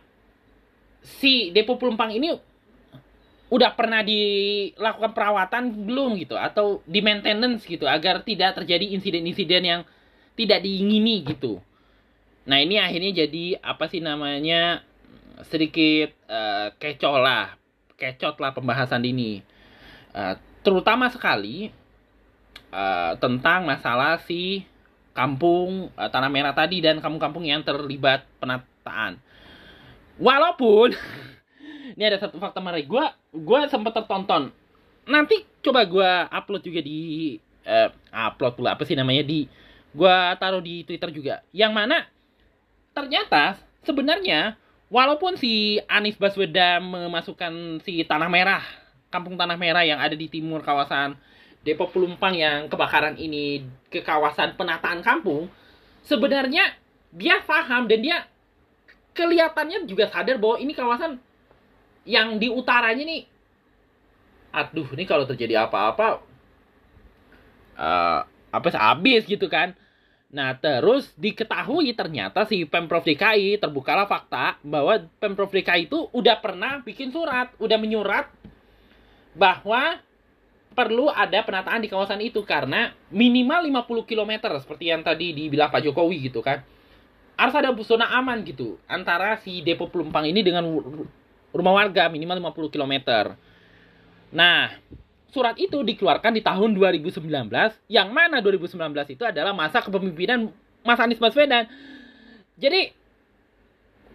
si 1.00 1.52
Depo 1.52 1.80
Pelumpang 1.80 2.12
ini 2.12 2.32
udah 3.50 3.74
pernah 3.74 4.06
dilakukan 4.06 5.10
perawatan 5.10 5.74
belum 5.90 6.22
gitu 6.22 6.38
atau 6.38 6.86
di 6.86 7.02
maintenance 7.02 7.66
gitu 7.66 7.82
agar 7.90 8.22
tidak 8.22 8.62
terjadi 8.62 8.94
insiden-insiden 8.94 9.62
yang 9.66 9.80
tidak 10.38 10.62
diingini 10.62 11.26
gitu. 11.26 11.58
Nah, 12.46 12.62
ini 12.62 12.78
akhirnya 12.78 13.26
jadi 13.26 13.58
apa 13.58 13.90
sih 13.90 13.98
namanya 13.98 14.86
sedikit 15.50 16.14
uh, 16.30 16.70
kecoh 16.78 17.16
lah 17.18 17.58
kecot 17.98 18.40
lah 18.40 18.54
pembahasan 18.56 19.04
ini. 19.04 19.44
Uh, 20.14 20.38
terutama 20.64 21.10
sekali 21.12 21.74
uh, 22.72 23.12
tentang 23.18 23.68
masalah 23.68 24.22
si 24.24 24.64
kampung 25.12 25.92
uh, 25.98 26.08
Tanah 26.08 26.32
Merah 26.32 26.54
tadi 26.56 26.80
dan 26.80 27.02
kampung-kampung 27.02 27.44
yang 27.44 27.60
terlibat 27.60 28.24
penataan. 28.40 29.20
Walaupun 30.20 30.92
ini 31.96 32.04
ada 32.04 32.20
satu 32.20 32.36
fakta 32.36 32.60
menarik, 32.60 32.86
gue 32.86 33.04
gue 33.32 33.60
sempat 33.72 33.96
tertonton. 33.96 34.52
Nanti 35.08 35.42
coba 35.64 35.88
gue 35.88 36.12
upload 36.28 36.62
juga 36.62 36.80
di 36.84 37.34
uh, 37.64 37.88
upload 38.12 38.60
pula 38.60 38.76
apa 38.76 38.84
sih 38.84 38.94
namanya 38.94 39.24
di 39.24 39.48
gue 39.90 40.16
taruh 40.36 40.60
di 40.60 40.84
Twitter 40.84 41.10
juga. 41.10 41.34
Yang 41.50 41.72
mana 41.72 41.98
ternyata 42.92 43.56
sebenarnya 43.80 44.60
walaupun 44.92 45.40
si 45.40 45.80
Anies 45.88 46.20
Baswedan 46.20 46.84
memasukkan 46.84 47.80
si 47.82 48.04
Tanah 48.04 48.28
Merah, 48.28 48.62
Kampung 49.08 49.40
Tanah 49.40 49.56
Merah 49.56 49.82
yang 49.88 49.98
ada 49.98 50.12
di 50.12 50.28
timur 50.28 50.60
kawasan 50.60 51.16
Depok 51.60 51.92
Pelumpang 51.92 52.32
yang 52.32 52.72
kebakaran 52.72 53.20
ini 53.20 53.64
ke 53.92 54.00
kawasan 54.00 54.56
penataan 54.56 55.04
kampung, 55.04 55.48
sebenarnya 56.08 56.72
dia 57.12 57.42
paham 57.44 57.84
dan 57.84 58.00
dia 58.00 58.18
kelihatannya 59.12 59.86
juga 59.86 60.08
sadar 60.08 60.36
bahwa 60.38 60.56
ini 60.62 60.72
kawasan 60.74 61.18
yang 62.08 62.40
di 62.40 62.48
utaranya 62.48 63.04
nih 63.04 63.22
aduh 64.50 64.88
ini 64.94 65.04
kalau 65.06 65.26
terjadi 65.26 65.66
apa-apa 65.66 66.22
uh, 67.78 68.20
apa 68.50 68.68
habis 68.74 69.26
gitu 69.26 69.46
kan 69.46 69.78
Nah, 70.30 70.54
terus 70.54 71.10
diketahui 71.18 71.90
ternyata 71.90 72.46
si 72.46 72.62
Pemprov 72.62 73.02
DKI 73.02 73.58
terbukalah 73.58 74.06
fakta 74.06 74.62
bahwa 74.62 75.02
Pemprov 75.18 75.50
DKI 75.50 75.90
itu 75.90 76.06
udah 76.14 76.38
pernah 76.38 76.78
bikin 76.86 77.10
surat, 77.10 77.50
udah 77.58 77.74
menyurat 77.74 78.30
bahwa 79.34 79.98
perlu 80.70 81.10
ada 81.10 81.42
penataan 81.42 81.82
di 81.82 81.90
kawasan 81.90 82.22
itu 82.22 82.46
karena 82.46 82.94
minimal 83.10 83.82
50 83.82 84.06
km 84.06 84.32
seperti 84.62 84.94
yang 84.94 85.02
tadi 85.02 85.34
dibilang 85.34 85.66
Pak 85.66 85.82
Jokowi 85.82 86.30
gitu 86.30 86.46
kan. 86.46 86.62
Harus 87.40 87.56
ada 87.56 87.72
zona 87.80 88.04
aman 88.20 88.44
gitu 88.44 88.76
antara 88.84 89.40
si 89.40 89.64
depo 89.64 89.88
pelumpang 89.88 90.28
ini 90.28 90.44
dengan 90.44 90.60
rumah 91.56 91.72
warga 91.72 92.12
minimal 92.12 92.52
50 92.52 92.68
km. 92.68 92.94
Nah, 94.28 94.76
surat 95.32 95.56
itu 95.56 95.80
dikeluarkan 95.80 96.36
di 96.36 96.44
tahun 96.44 96.76
2019 96.76 97.24
yang 97.88 98.12
mana 98.12 98.44
2019 98.44 98.76
itu 99.16 99.24
adalah 99.24 99.56
masa 99.56 99.80
kepemimpinan 99.80 100.52
Mas 100.84 101.00
Anies 101.00 101.16
Baswedan. 101.16 101.64
Jadi 102.60 102.92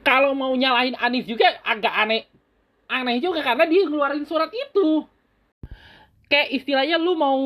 kalau 0.05 0.37
mau 0.37 0.53
nyalahin 0.53 0.93
Anies 1.01 1.25
juga 1.25 1.49
agak 1.65 1.91
aneh 1.97 2.29
aneh 2.85 3.17
juga 3.17 3.41
karena 3.41 3.65
dia 3.65 3.89
ngeluarin 3.89 4.29
surat 4.29 4.53
itu. 4.53 5.01
Kayak 6.29 6.61
istilahnya 6.61 7.01
lu 7.01 7.17
mau 7.17 7.41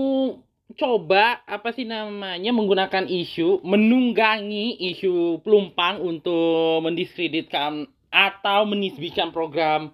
coba 0.78 1.42
apa 1.50 1.74
sih 1.74 1.88
namanya 1.88 2.54
menggunakan 2.54 3.10
isu 3.10 3.66
menunggangi 3.66 4.78
isu 4.94 5.42
pelumpang 5.42 5.98
untuk 5.98 6.86
mendiskreditkan 6.86 7.90
atau 8.14 8.70
menisbikan 8.70 9.34
program 9.34 9.94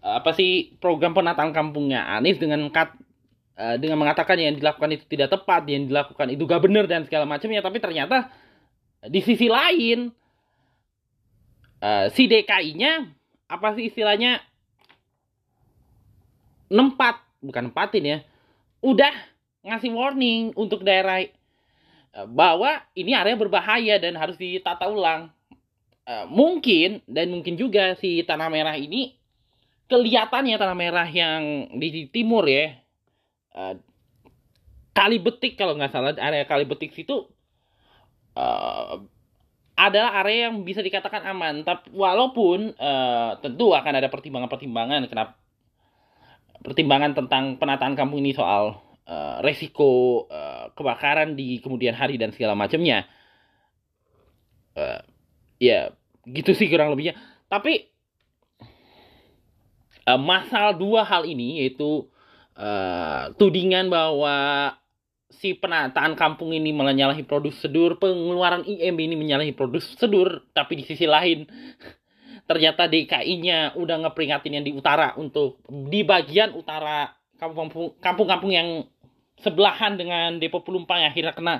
apa 0.00 0.32
sih 0.32 0.72
program 0.80 1.12
penataan 1.12 1.52
kampungnya 1.52 2.08
Anies 2.16 2.40
dengan 2.40 2.64
kat, 2.72 2.96
uh, 3.60 3.76
dengan 3.76 4.00
mengatakan 4.00 4.40
yang 4.40 4.56
dilakukan 4.56 4.96
itu 4.96 5.04
tidak 5.12 5.36
tepat, 5.36 5.68
yang 5.68 5.92
dilakukan 5.92 6.32
itu 6.32 6.42
gak 6.48 6.62
benar 6.64 6.88
dan 6.88 7.04
segala 7.04 7.28
macamnya, 7.28 7.60
tapi 7.60 7.78
ternyata 7.84 8.32
di 9.04 9.20
sisi 9.20 9.48
lain 9.48 10.08
uh, 11.84 12.08
si 12.16 12.24
DKI-nya 12.28 13.12
apa 13.52 13.76
sih 13.76 13.92
istilahnya 13.92 14.40
nempat 16.72 17.20
bukan 17.44 17.68
nempatin 17.68 18.04
ya, 18.04 18.18
udah 18.80 19.12
ngasih 19.60 19.92
warning 19.92 20.56
untuk 20.56 20.80
daerah 20.80 21.20
uh, 22.16 22.26
bahwa 22.28 22.80
ini 22.96 23.12
area 23.12 23.36
berbahaya 23.36 24.00
dan 24.00 24.16
harus 24.16 24.36
ditata 24.40 24.88
ulang. 24.88 25.28
Uh, 26.08 26.26
mungkin 26.26 27.04
dan 27.04 27.28
mungkin 27.28 27.54
juga 27.60 27.94
si 28.00 28.24
tanah 28.24 28.48
merah 28.48 28.74
ini 28.74 29.14
kelihatannya 29.86 30.56
tanah 30.56 30.76
merah 30.76 31.06
yang 31.06 31.70
di 31.76 32.08
timur 32.08 32.48
ya 32.48 32.72
uh, 33.52 33.76
kali 34.96 35.20
betik 35.20 35.60
kalau 35.60 35.76
nggak 35.76 35.92
salah 35.92 36.16
area 36.16 36.48
kali 36.48 36.64
betik 36.66 36.96
situ 36.96 37.28
adalah 39.76 40.24
area 40.24 40.48
yang 40.48 40.64
bisa 40.64 40.80
dikatakan 40.80 41.20
aman 41.30 41.62
tapi 41.62 41.92
walaupun 41.92 42.72
tentu 43.44 43.76
akan 43.76 43.92
ada 44.00 44.08
pertimbangan-pertimbangan 44.08 45.04
kenapa 45.06 45.36
pertimbangan 46.64 47.12
tentang 47.12 47.60
penataan 47.60 47.94
kampung 47.94 48.24
ini 48.24 48.32
soal 48.32 48.89
uh, 49.10 49.42
resiko 49.42 50.24
uh, 50.30 50.70
kebakaran 50.78 51.34
di 51.34 51.58
kemudian 51.58 51.98
hari 51.98 52.14
dan 52.14 52.30
segala 52.30 52.54
macamnya. 52.54 53.10
Uh, 54.78 55.02
ya 55.58 55.90
gitu 56.30 56.54
sih 56.54 56.70
kurang 56.70 56.94
lebihnya. 56.94 57.18
Tapi 57.50 57.90
uh, 60.06 60.20
masal 60.20 60.78
dua 60.78 61.02
hal 61.02 61.26
ini 61.26 61.66
yaitu 61.66 62.06
uh, 62.54 63.34
tudingan 63.34 63.90
bahwa 63.90 64.70
si 65.30 65.54
penataan 65.54 66.18
kampung 66.18 66.50
ini 66.50 66.74
menyalahi 66.74 67.22
prosedur 67.22 67.96
pengeluaran 68.02 68.66
IMB 68.66 68.98
ini 68.98 69.16
menyalahi 69.16 69.54
prosedur 69.54 70.44
tapi 70.50 70.82
di 70.82 70.84
sisi 70.84 71.06
lain 71.06 71.46
ternyata 72.50 72.90
DKI-nya 72.90 73.78
udah 73.78 73.96
ngeperingatin 74.04 74.58
yang 74.58 74.66
di 74.66 74.74
utara 74.74 75.14
untuk 75.14 75.62
di 75.70 76.02
bagian 76.02 76.50
utara 76.50 77.14
kampung-kampung 78.02 78.50
yang 78.50 78.84
sebelahan 79.40 79.96
dengan 79.96 80.36
Depo 80.40 80.64
Pelumpang 80.64 81.00
yang 81.02 81.10
akhirnya 81.12 81.34
kena 81.34 81.54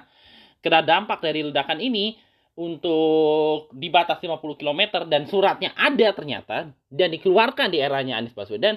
kena 0.61 0.81
dampak 0.85 1.25
dari 1.25 1.41
ledakan 1.45 1.81
ini 1.81 2.17
untuk 2.61 3.73
dibatasi 3.73 4.29
50 4.29 4.61
km 4.61 4.83
dan 5.09 5.25
suratnya 5.25 5.73
ada 5.79 6.13
ternyata 6.13 6.69
dan 6.93 7.09
dikeluarkan 7.09 7.73
di 7.73 7.81
eranya 7.81 8.21
Anies 8.21 8.37
Baswedan. 8.37 8.77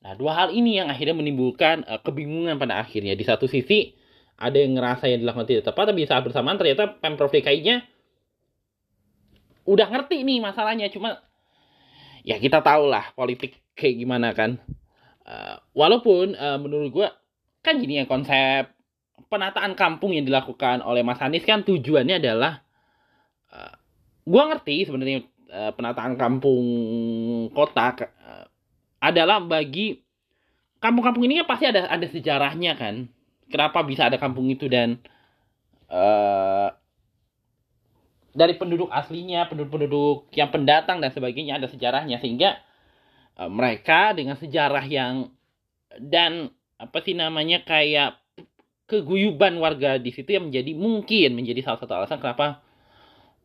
Nah, 0.00 0.16
dua 0.16 0.32
hal 0.32 0.48
ini 0.50 0.80
yang 0.80 0.88
akhirnya 0.88 1.12
menimbulkan 1.12 1.84
uh, 1.84 2.00
kebingungan 2.00 2.56
pada 2.56 2.80
akhirnya. 2.80 3.12
Di 3.12 3.22
satu 3.22 3.44
sisi 3.44 3.92
ada 4.40 4.56
yang 4.56 4.74
ngerasa 4.74 5.12
yang 5.12 5.20
dilakukan 5.20 5.46
tidak 5.46 5.64
tepat, 5.68 5.92
tapi 5.92 6.08
saat 6.08 6.24
bersamaan 6.24 6.56
ternyata 6.56 6.96
Pemprov 6.96 7.28
DKI-nya 7.28 7.84
udah 9.68 9.86
ngerti 9.92 10.24
nih 10.24 10.40
masalahnya. 10.40 10.88
Cuma 10.88 11.20
ya 12.24 12.40
kita 12.40 12.64
tahu 12.64 12.88
lah 12.88 13.12
politik 13.12 13.60
kayak 13.76 14.00
gimana 14.00 14.32
kan. 14.32 14.56
Uh, 15.28 15.60
walaupun 15.76 16.32
uh, 16.32 16.56
menurut 16.56 16.88
gue 16.90 17.08
kan 17.60 17.76
gini 17.76 18.00
ya 18.00 18.04
konsep 18.08 18.72
penataan 19.28 19.76
kampung 19.76 20.16
yang 20.16 20.24
dilakukan 20.24 20.80
oleh 20.80 21.04
Mas 21.04 21.20
Anies 21.20 21.44
kan 21.44 21.62
tujuannya 21.62 22.18
adalah 22.18 22.64
uh, 23.52 23.74
gua 24.24 24.48
ngerti 24.50 24.88
sebenarnya 24.88 25.28
uh, 25.52 25.72
penataan 25.76 26.16
kampung 26.16 26.64
kota 27.52 27.94
uh, 28.00 28.46
adalah 29.00 29.40
bagi 29.44 30.00
kampung-kampung 30.80 31.28
ini 31.28 31.44
kan 31.44 31.48
pasti 31.48 31.64
ada 31.68 31.86
ada 31.86 32.06
sejarahnya 32.08 32.74
kan. 32.74 33.08
Kenapa 33.50 33.82
bisa 33.82 34.06
ada 34.06 34.16
kampung 34.16 34.46
itu 34.48 34.70
dan 34.70 35.02
uh, 35.90 36.70
dari 38.30 38.54
penduduk 38.54 38.88
aslinya 38.94 39.50
penduduk-penduduk 39.50 40.30
yang 40.38 40.54
pendatang 40.54 41.02
dan 41.02 41.10
sebagainya 41.10 41.60
ada 41.60 41.68
sejarahnya. 41.68 42.22
Sehingga 42.22 42.56
uh, 43.36 43.50
mereka 43.50 44.16
dengan 44.16 44.38
sejarah 44.38 44.86
yang 44.86 45.34
dan 45.98 46.54
apa 46.80 47.04
sih 47.04 47.12
namanya 47.12 47.60
kayak 47.60 48.16
keguyuban 48.88 49.60
warga 49.60 50.00
di 50.00 50.10
situ 50.10 50.32
yang 50.32 50.48
menjadi 50.48 50.72
mungkin 50.72 51.36
menjadi 51.36 51.60
salah 51.62 51.78
satu 51.78 51.92
alasan 51.94 52.18
kenapa 52.18 52.64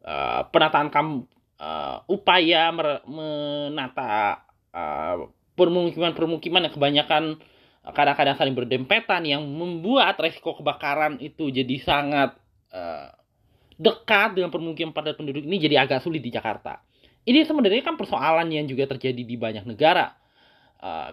uh, 0.07 0.47
penataan 0.49 0.87
kam 0.89 1.27
uh, 1.59 2.01
upaya 2.07 2.71
mer, 2.71 3.03
menata 3.05 4.41
uh, 4.71 5.27
permukiman-permukiman 5.53 6.65
yang 6.65 6.73
kebanyakan 6.73 7.23
kadang-kadang 7.85 8.33
saling 8.33 8.57
berdempetan 8.57 9.21
yang 9.29 9.45
membuat 9.45 10.17
resiko 10.17 10.57
kebakaran 10.57 11.21
itu 11.21 11.53
jadi 11.53 11.75
sangat 11.85 12.33
uh, 12.73 13.13
dekat 13.77 14.39
dengan 14.39 14.49
permukiman 14.49 14.95
padat 14.95 15.19
penduduk 15.19 15.45
ini 15.45 15.61
jadi 15.61 15.85
agak 15.85 16.01
sulit 16.01 16.23
di 16.23 16.33
Jakarta. 16.33 16.81
Ini 17.21 17.45
sebenarnya 17.45 17.85
kan 17.85 17.93
persoalan 17.93 18.49
yang 18.49 18.65
juga 18.65 18.89
terjadi 18.89 19.21
di 19.21 19.35
banyak 19.37 19.65
negara. 19.65 20.13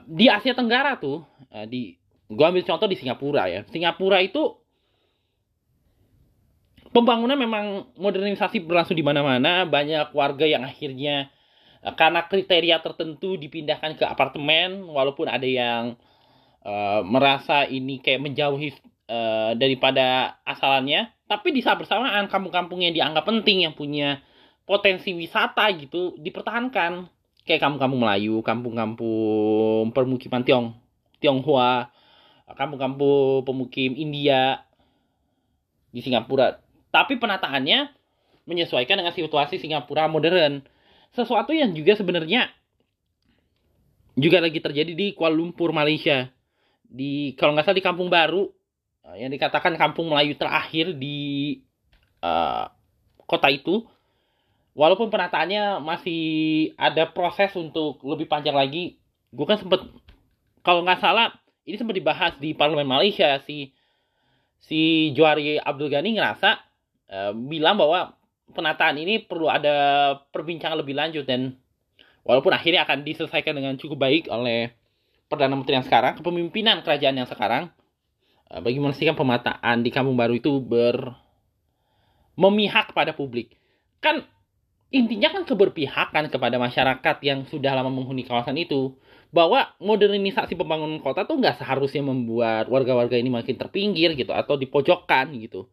Di 0.05 0.29
Asia 0.29 0.53
Tenggara 0.53 1.01
tuh, 1.01 1.25
uh, 1.49 1.65
di 1.65 1.97
gua 2.35 2.51
ambil 2.51 2.64
contoh 2.64 2.88
di 2.88 2.97
Singapura 2.97 3.49
ya. 3.49 3.61
Singapura 3.68 4.18
itu 4.25 4.57
pembangunan 6.92 7.40
memang 7.40 7.88
modernisasi 7.97 8.61
berlangsung 8.64 8.97
di 8.97 9.05
mana-mana. 9.05 9.64
Banyak 9.64 10.12
warga 10.12 10.45
yang 10.45 10.62
akhirnya 10.64 11.33
uh, 11.81 11.95
karena 11.97 12.29
kriteria 12.29 12.81
tertentu 12.85 13.40
dipindahkan 13.40 13.97
ke 13.97 14.05
apartemen, 14.05 14.88
walaupun 14.88 15.29
ada 15.29 15.49
yang 15.49 15.97
uh, 16.64 17.01
merasa 17.05 17.64
ini 17.64 17.99
kayak 18.01 18.21
menjauhi 18.21 18.77
uh, 19.09 19.53
daripada 19.57 20.37
asalannya. 20.45 21.09
Tapi 21.27 21.49
di 21.49 21.64
saat 21.64 21.81
bersamaan 21.81 22.29
kampung-kampung 22.29 22.85
yang 22.85 22.92
dianggap 22.92 23.25
penting 23.25 23.64
yang 23.64 23.73
punya 23.73 24.21
potensi 24.68 25.16
wisata 25.16 25.64
gitu 25.81 26.12
dipertahankan. 26.21 27.09
Kayak 27.42 27.66
kampung-kampung 27.66 28.01
Melayu, 28.05 28.38
kampung-kampung 28.45 29.90
permukiman 29.90 30.47
Tiong, 30.47 30.79
Tionghoa, 31.18 31.90
kampung-kampung 32.55 33.45
pemukim 33.47 33.97
India 33.97 34.65
di 35.93 36.01
Singapura 36.01 36.62
tapi 36.93 37.17
penataannya 37.17 37.88
menyesuaikan 38.45 39.01
dengan 39.01 39.17
situasi 39.17 39.57
Singapura 39.59 40.07
modern. 40.07 40.61
Sesuatu 41.17 41.57
yang 41.57 41.73
juga 41.73 41.97
sebenarnya 41.97 42.53
juga 44.12 44.45
lagi 44.45 44.61
terjadi 44.61 44.93
di 44.93 45.17
Kuala 45.17 45.33
Lumpur, 45.33 45.73
Malaysia. 45.73 46.29
Di 46.85 47.33
kalau 47.41 47.57
nggak 47.57 47.65
salah 47.65 47.81
di 47.81 47.85
Kampung 47.85 48.12
Baru 48.12 48.53
eh, 49.09 49.25
yang 49.25 49.33
dikatakan 49.33 49.73
kampung 49.81 50.12
Melayu 50.12 50.37
terakhir 50.37 50.93
di 51.01 51.59
uh, 52.21 52.69
kota 53.25 53.49
itu. 53.49 53.88
Walaupun 54.73 55.12
penataannya 55.12 55.85
masih 55.85 56.25
ada 56.81 57.05
proses 57.05 57.53
untuk 57.61 58.01
lebih 58.09 58.25
panjang 58.25 58.57
lagi, 58.57 58.97
gue 59.29 59.45
kan 59.45 59.61
sempet 59.61 59.85
kalau 60.65 60.81
nggak 60.81 60.97
salah 60.97 61.29
ini 61.66 61.77
sempat 61.79 61.94
dibahas 61.94 62.33
di 62.38 62.55
parlemen 62.55 62.87
Malaysia. 62.87 63.38
Si 63.46 63.70
si 64.62 65.11
Juari 65.14 65.59
Abdul 65.59 65.90
Ghani 65.90 66.18
ngerasa 66.18 66.51
uh, 67.11 67.33
bilang 67.35 67.79
bahwa 67.79 68.14
penataan 68.53 68.98
ini 68.98 69.22
perlu 69.22 69.48
ada 69.51 70.16
perbincangan 70.31 70.79
lebih 70.79 70.94
lanjut 70.94 71.25
dan 71.27 71.57
walaupun 72.22 72.55
akhirnya 72.55 72.87
akan 72.87 73.03
diselesaikan 73.03 73.55
dengan 73.57 73.75
cukup 73.79 73.98
baik 73.98 74.31
oleh 74.31 74.70
perdana 75.27 75.57
menteri 75.57 75.81
yang 75.81 75.87
sekarang 75.87 76.20
kepemimpinan 76.20 76.85
kerajaan 76.85 77.16
yang 77.16 77.31
sekarang 77.31 77.72
uh, 78.53 78.61
bagi 78.61 78.79
memastikan 78.79 79.16
pemetaan 79.16 79.83
di 79.83 79.90
kampung 79.90 80.18
baru 80.18 80.38
itu 80.38 80.59
ber 80.62 81.14
memihak 82.33 82.96
pada 82.96 83.12
publik. 83.12 83.55
Kan 84.03 84.25
intinya 84.92 85.33
kan 85.33 85.42
keberpihakan 85.48 86.29
kepada 86.29 86.57
masyarakat 86.61 87.16
yang 87.25 87.48
sudah 87.48 87.72
lama 87.72 87.88
menghuni 87.88 88.29
kawasan 88.29 88.61
itu 88.61 88.96
bahwa 89.33 89.73
modernisasi 89.81 90.55
pembangunan 90.55 91.01
kota 91.01 91.25
tuh 91.25 91.40
nggak 91.40 91.64
seharusnya 91.64 92.05
membuat 92.05 92.68
warga-warga 92.68 93.16
ini 93.16 93.33
makin 93.33 93.57
terpinggir 93.57 94.12
gitu 94.12 94.37
atau 94.37 94.61
dipojokkan 94.61 95.33
gitu 95.40 95.66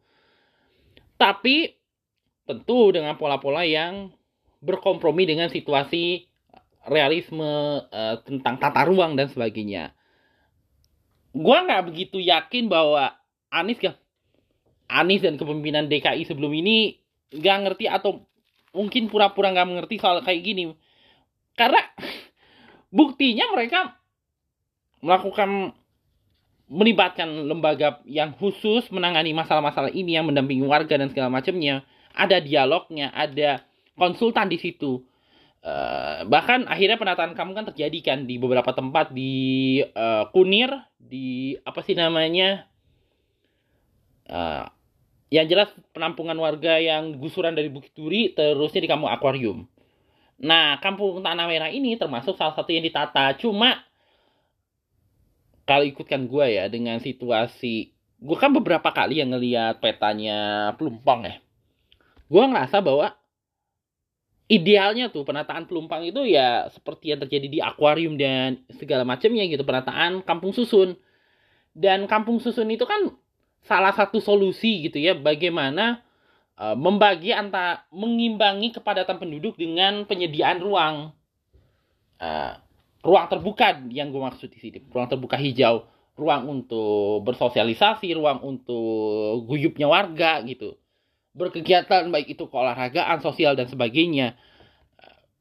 tapi 1.20 1.76
tentu 2.48 2.96
dengan 2.96 3.20
pola-pola 3.20 3.68
yang 3.68 4.08
berkompromi 4.64 5.28
dengan 5.28 5.52
situasi 5.52 6.24
realisme 6.88 7.44
uh, 7.84 8.16
tentang 8.24 8.56
tata 8.56 8.88
ruang 8.88 9.20
dan 9.20 9.28
sebagainya. 9.28 9.92
Gua 11.36 11.60
nggak 11.68 11.92
begitu 11.92 12.16
yakin 12.16 12.72
bahwa 12.72 13.12
Anies 13.52 13.76
kan 13.84 13.94
Anies 14.88 15.20
dan 15.20 15.36
kepemimpinan 15.36 15.92
DKI 15.92 16.24
sebelum 16.24 16.50
ini 16.56 16.96
nggak 17.30 17.58
ngerti 17.68 17.84
atau 17.86 18.24
mungkin 18.72 19.12
pura-pura 19.12 19.52
nggak 19.52 19.68
mengerti 19.68 20.00
soal 20.00 20.24
kayak 20.24 20.40
gini. 20.40 20.72
Karena 21.52 21.84
buktinya 22.90 23.48
mereka 23.54 23.96
melakukan 25.00 25.72
melibatkan 26.70 27.50
lembaga 27.50 27.98
yang 28.06 28.30
khusus 28.38 28.86
menangani 28.94 29.34
masalah-masalah 29.34 29.90
ini 29.90 30.14
yang 30.14 30.30
mendampingi 30.30 30.62
warga 30.62 30.94
dan 30.94 31.10
segala 31.10 31.26
macamnya 31.26 31.82
ada 32.14 32.38
dialognya, 32.42 33.10
ada 33.14 33.62
konsultan 33.94 34.50
di 34.50 34.58
situ. 34.58 35.02
Uh, 35.60 36.24
bahkan 36.24 36.64
akhirnya 36.64 36.96
penataan 36.96 37.36
kamu 37.36 37.52
kan 37.52 37.66
terjadi 37.72 37.98
kan 38.00 38.18
di 38.24 38.40
beberapa 38.40 38.72
tempat 38.72 39.12
di 39.12 39.76
uh, 39.92 40.24
Kunir, 40.32 40.72
di 40.96 41.58
apa 41.66 41.84
sih 41.84 41.92
namanya? 41.92 42.64
Uh, 44.30 44.64
yang 45.30 45.46
jelas 45.46 45.70
penampungan 45.94 46.38
warga 46.38 46.80
yang 46.80 47.18
gusuran 47.18 47.54
dari 47.54 47.70
Bukit 47.70 47.94
Duri 47.94 48.32
terusnya 48.34 48.82
di 48.82 48.88
kampung 48.90 49.10
akuarium. 49.10 49.68
Nah, 50.40 50.80
kampung 50.80 51.20
Tanah 51.20 51.44
Merah 51.44 51.68
ini 51.68 52.00
termasuk 52.00 52.34
salah 52.34 52.56
satu 52.56 52.72
yang 52.72 52.84
ditata. 52.84 53.36
Cuma 53.36 53.84
kalau 55.70 55.86
ikutkan 55.86 56.26
gue 56.26 56.46
ya 56.58 56.66
dengan 56.66 56.98
situasi 56.98 57.94
gue 58.20 58.36
kan 58.36 58.50
beberapa 58.50 58.90
kali 58.90 59.22
yang 59.22 59.30
ngeliat 59.30 59.78
petanya 59.78 60.72
Pelumpang 60.74 61.22
ya 61.22 61.34
gue 62.26 62.42
ngerasa 62.42 62.82
bahwa 62.82 63.14
idealnya 64.50 65.14
tuh 65.14 65.22
penataan 65.22 65.70
pelumpang 65.70 66.02
itu 66.02 66.26
ya 66.26 66.66
seperti 66.74 67.14
yang 67.14 67.22
terjadi 67.22 67.46
di 67.46 67.58
akuarium 67.62 68.18
dan 68.18 68.66
segala 68.82 69.06
macamnya 69.06 69.46
gitu 69.46 69.62
penataan 69.62 70.26
kampung 70.26 70.50
susun 70.50 70.98
dan 71.70 72.10
kampung 72.10 72.42
susun 72.42 72.66
itu 72.66 72.82
kan 72.82 73.14
salah 73.62 73.94
satu 73.94 74.18
solusi 74.18 74.90
gitu 74.90 74.98
ya 74.98 75.14
bagaimana 75.14 76.02
membagi 76.76 77.32
antara 77.32 77.88
mengimbangi 77.88 78.76
kepadatan 78.76 79.16
penduduk 79.16 79.56
dengan 79.56 80.04
penyediaan 80.04 80.60
ruang. 80.60 81.16
Uh, 82.20 82.52
ruang 83.00 83.32
terbuka 83.32 83.80
yang 83.88 84.12
gue 84.12 84.20
maksud 84.20 84.52
di 84.52 84.60
sini. 84.60 84.78
Ruang 84.92 85.08
terbuka 85.08 85.40
hijau. 85.40 85.88
Ruang 86.20 86.52
untuk 86.52 87.24
bersosialisasi 87.24 88.12
ruang 88.12 88.44
untuk 88.44 89.48
guyupnya 89.48 89.88
warga 89.88 90.44
gitu. 90.44 90.76
Berkegiatan 91.32 92.12
baik 92.12 92.36
itu 92.36 92.44
keolahragaan 92.44 93.24
sosial 93.24 93.56
dan 93.56 93.64
sebagainya. 93.64 94.36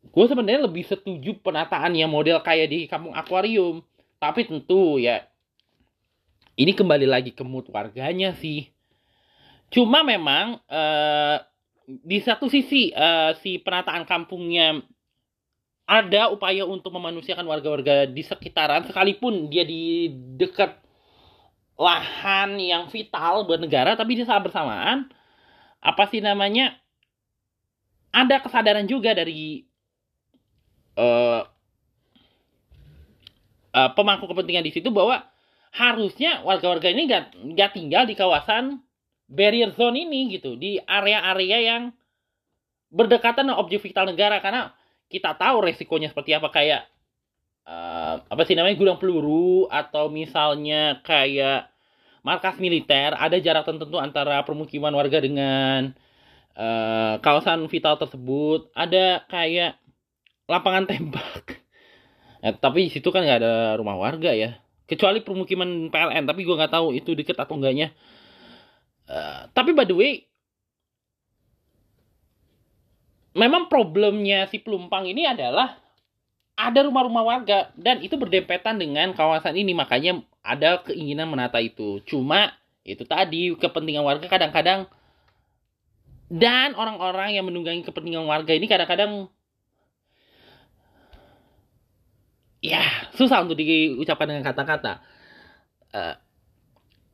Gue 0.07 0.25
sebenarnya 0.31 0.71
lebih 0.71 0.87
setuju 0.87 1.35
penataan 1.43 1.99
yang 1.99 2.07
model 2.07 2.39
kayak 2.39 2.71
di 2.71 2.87
kampung 2.87 3.11
akuarium. 3.11 3.83
Tapi 4.23 4.47
tentu 4.47 4.95
ya 4.95 5.27
ini 6.59 6.75
kembali 6.75 7.07
lagi 7.07 7.31
ke 7.31 7.43
mood 7.43 7.71
warganya 7.71 8.35
sih 8.35 8.67
cuma 9.69 10.01
memang 10.01 10.57
uh, 10.65 11.37
di 11.85 12.21
satu 12.21 12.49
sisi 12.49 12.93
uh, 12.93 13.33
si 13.41 13.57
penataan 13.57 14.05
kampungnya 14.05 14.81
ada 15.89 16.29
upaya 16.29 16.69
untuk 16.69 16.93
memanusiakan 16.93 17.49
warga-warga 17.49 18.05
di 18.05 18.21
sekitaran 18.21 18.85
sekalipun 18.85 19.49
dia 19.49 19.65
di 19.65 20.13
dekat 20.37 20.77
lahan 21.79 22.61
yang 22.61 22.93
vital 22.93 23.49
buat 23.49 23.57
negara 23.57 23.97
tapi 23.97 24.19
di 24.19 24.23
saat 24.27 24.45
bersamaan. 24.45 25.09
Apa 25.81 26.05
sih 26.11 26.21
namanya? 26.21 26.77
Ada 28.13 28.43
kesadaran 28.43 28.85
juga 28.85 29.17
dari 29.17 29.65
uh, 30.99 31.41
uh, 33.73 33.89
pemangku 33.97 34.29
kepentingan 34.29 34.65
di 34.65 34.73
situ 34.75 34.93
bahwa 34.93 35.25
harusnya 35.73 36.41
warga-warga 36.45 36.89
ini 36.89 37.09
gak, 37.09 37.33
gak 37.57 37.73
tinggal 37.77 38.03
di 38.05 38.17
kawasan 38.17 38.81
barrier 39.29 39.69
zone 39.77 40.09
ini 40.09 40.33
gitu 40.33 40.57
di 40.57 40.81
area-area 40.81 41.57
yang 41.61 41.83
berdekatan 42.89 43.45
dengan 43.45 43.61
objek 43.61 43.85
vital 43.85 44.09
negara 44.09 44.41
karena 44.41 44.73
kita 45.09 45.37
tahu 45.37 45.69
resikonya 45.69 46.09
seperti 46.09 46.33
apa 46.33 46.49
kayak 46.49 46.81
uh, 47.69 48.25
apa 48.25 48.41
sih 48.49 48.57
namanya 48.57 48.81
gudang 48.81 48.97
peluru 48.97 49.69
atau 49.69 50.09
misalnya 50.09 51.05
kayak 51.05 51.69
markas 52.23 52.59
militer, 52.59 53.15
ada 53.15 53.37
jarak 53.39 53.63
tertentu 53.63 53.97
antara 53.99 54.43
permukiman 54.43 54.91
warga 54.91 55.23
dengan 55.23 55.95
uh, 56.55 57.15
kawasan 57.23 57.67
vital 57.71 57.95
tersebut, 57.95 58.69
ada 58.75 59.23
kayak 59.27 59.79
lapangan 60.49 60.87
tembak. 60.89 61.45
Ya, 62.39 62.55
tapi 62.55 62.87
di 62.87 62.91
situ 62.95 63.11
kan 63.11 63.27
nggak 63.27 63.43
ada 63.43 63.75
rumah 63.75 63.99
warga 63.99 64.31
ya, 64.31 64.63
kecuali 64.87 65.19
permukiman 65.19 65.91
PLN. 65.91 66.23
Tapi 66.23 66.47
gue 66.47 66.55
nggak 66.55 66.71
tahu 66.71 66.95
itu 66.95 67.11
deket 67.11 67.35
atau 67.35 67.59
enggaknya. 67.59 67.91
Uh, 69.09 69.49
tapi 69.57 69.73
by 69.73 69.89
the 69.89 69.97
way, 69.97 70.29
memang 73.33 73.65
problemnya 73.65 74.45
si 74.45 74.61
pelumpang 74.61 75.09
ini 75.09 75.25
adalah 75.25 75.81
ada 76.53 76.85
rumah-rumah 76.85 77.25
warga 77.25 77.73
dan 77.73 78.05
itu 78.05 78.13
berdempetan 78.21 78.77
dengan 78.77 79.17
kawasan 79.17 79.57
ini. 79.57 79.73
Makanya 79.73 80.21
ada 80.45 80.85
keinginan 80.85 81.33
menata 81.33 81.57
itu. 81.57 82.05
Cuma 82.05 82.53
itu 82.85 83.01
tadi 83.03 83.57
kepentingan 83.57 84.05
warga 84.05 84.29
kadang-kadang 84.29 84.85
dan 86.29 86.77
orang-orang 86.77 87.33
yang 87.33 87.49
menunggangi 87.49 87.81
kepentingan 87.81 88.29
warga 88.29 88.53
ini 88.53 88.69
kadang-kadang 88.69 89.25
ya 92.61 92.85
susah 93.17 93.41
untuk 93.41 93.57
diucapkan 93.57 94.29
dengan 94.29 94.45
kata-kata. 94.45 95.01
Uh, 95.89 96.13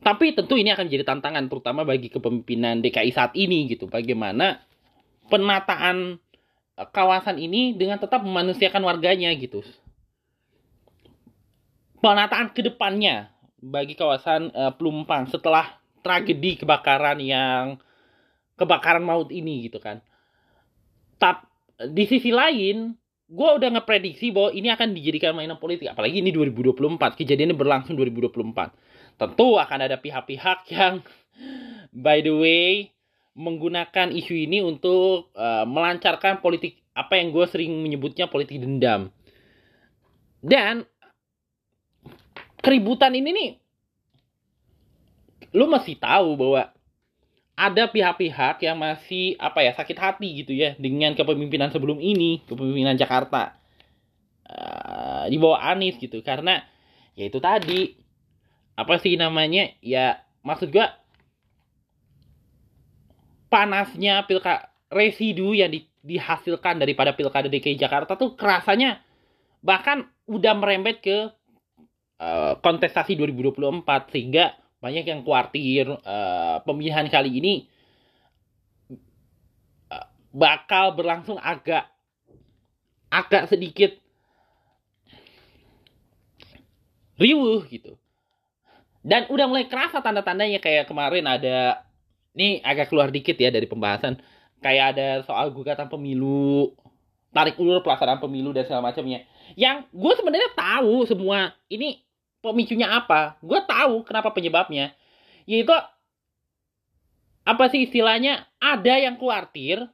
tapi 0.05 0.37
tentu 0.37 0.53
ini 0.53 0.69
akan 0.69 0.85
menjadi 0.85 1.01
tantangan 1.09 1.49
terutama 1.49 1.81
bagi 1.81 2.13
kepemimpinan 2.13 2.77
DKI 2.85 3.09
saat 3.09 3.33
ini 3.33 3.65
gitu 3.73 3.89
bagaimana 3.89 4.61
penataan 5.33 6.21
kawasan 6.93 7.41
ini 7.41 7.73
dengan 7.73 7.97
tetap 7.97 8.21
memanusiakan 8.21 8.85
warganya 8.85 9.33
gitu. 9.33 9.65
Penataan 12.03 12.53
ke 12.53 12.61
depannya 12.61 13.33
bagi 13.57 13.97
kawasan 13.97 14.53
uh, 14.53 14.77
Pelumpang 14.77 15.25
setelah 15.25 15.81
tragedi 16.05 16.61
kebakaran 16.61 17.17
yang 17.17 17.81
kebakaran 18.61 19.01
maut 19.01 19.33
ini 19.33 19.65
gitu 19.65 19.81
kan. 19.81 20.05
Tap 21.17 21.49
di 21.81 22.05
sisi 22.05 22.29
lain, 22.29 22.93
gue 23.25 23.49
udah 23.57 23.73
ngeprediksi 23.73 24.29
bahwa 24.29 24.53
ini 24.53 24.69
akan 24.69 24.93
dijadikan 24.93 25.33
mainan 25.33 25.57
politik. 25.57 25.89
Apalagi 25.89 26.21
ini 26.21 26.29
2024, 26.29 27.17
kejadiannya 27.17 27.57
berlangsung 27.57 27.97
2024. 27.97 28.84
Tentu 29.15 29.55
akan 29.55 29.79
ada 29.87 29.95
pihak-pihak 29.95 30.67
yang 30.71 30.99
by 31.95 32.19
the 32.19 32.35
way 32.35 32.91
menggunakan 33.35 34.15
isu 34.15 34.47
ini 34.47 34.63
untuk 34.63 35.31
uh, 35.35 35.67
melancarkan 35.67 36.39
politik 36.39 36.79
apa 36.95 37.19
yang 37.19 37.35
gue 37.35 37.45
sering 37.51 37.75
menyebutnya 37.83 38.31
politik 38.31 38.63
dendam. 38.63 39.11
Dan 40.39 40.87
keributan 42.63 43.11
ini 43.11 43.29
nih, 43.35 43.51
lu 45.51 45.67
masih 45.67 45.99
tahu 45.99 46.39
bahwa 46.39 46.71
ada 47.55 47.87
pihak-pihak 47.87 48.63
yang 48.63 48.79
masih 48.79 49.35
apa 49.39 49.63
ya 49.63 49.71
sakit 49.75 49.97
hati 49.99 50.43
gitu 50.43 50.51
ya 50.55 50.75
dengan 50.79 51.15
kepemimpinan 51.15 51.71
sebelum 51.71 51.99
ini, 51.99 52.43
kepemimpinan 52.47 52.95
Jakarta 52.95 53.55
uh, 54.47 55.23
di 55.27 55.35
bawah 55.39 55.59
Anies 55.59 55.99
gitu 55.99 56.19
karena 56.23 56.63
ya 57.15 57.27
itu 57.27 57.39
tadi 57.39 58.04
apa 58.75 58.99
sih 58.99 59.15
namanya 59.15 59.71
ya 59.79 60.19
maksud 60.43 60.71
gue 60.71 60.87
panasnya 63.47 64.27
pilka 64.27 64.67
residu 64.91 65.55
yang 65.55 65.71
di, 65.71 65.87
dihasilkan 66.03 66.77
daripada 66.77 67.15
pilkada 67.15 67.47
DKI 67.47 67.79
Jakarta 67.79 68.19
tuh 68.19 68.35
kerasanya 68.35 68.99
bahkan 69.63 70.05
udah 70.27 70.53
merembet 70.53 71.01
ke 71.01 71.31
uh, 72.19 72.53
kontestasi 72.59 73.15
2024 73.15 74.13
sehingga 74.13 74.53
banyak 74.83 75.07
yang 75.07 75.25
khawatir 75.25 75.89
uh, 75.89 76.61
pemilihan 76.61 77.07
kali 77.09 77.31
ini 77.41 77.53
uh, 79.89 80.05
bakal 80.35 80.93
berlangsung 80.93 81.39
agak 81.39 81.89
agak 83.09 83.47
sedikit 83.47 83.95
riuh 87.15 87.63
gitu. 87.71 87.95
Dan 89.05 89.29
udah 89.29 89.45
mulai 89.45 89.69
kerasa 89.69 90.01
tanda-tandanya 90.01 90.57
kayak 90.57 90.89
kemarin 90.89 91.29
ada 91.29 91.85
ini 92.33 92.57
agak 92.65 92.89
keluar 92.89 93.13
dikit 93.13 93.37
ya 93.37 93.53
dari 93.53 93.69
pembahasan 93.69 94.17
kayak 94.65 94.97
ada 94.97 95.07
soal 95.29 95.53
gugatan 95.53 95.85
pemilu 95.85 96.73
tarik 97.29 97.59
ulur 97.61 97.85
pelaksanaan 97.85 98.17
pemilu 98.17 98.49
dan 98.49 98.65
segala 98.65 98.89
macamnya. 98.89 99.21
Yang 99.53 99.85
gue 99.93 100.13
sebenarnya 100.17 100.51
tahu 100.57 101.05
semua 101.05 101.53
ini 101.69 102.01
pemicunya 102.41 102.89
apa. 102.89 103.37
Gue 103.45 103.61
tahu 103.61 104.01
kenapa 104.07 104.33
penyebabnya. 104.33 104.95
Yaitu 105.45 105.75
apa 107.45 107.63
sih 107.69 107.85
istilahnya? 107.85 108.49
Ada 108.57 109.05
yang 109.05 109.21
khawatir 109.21 109.85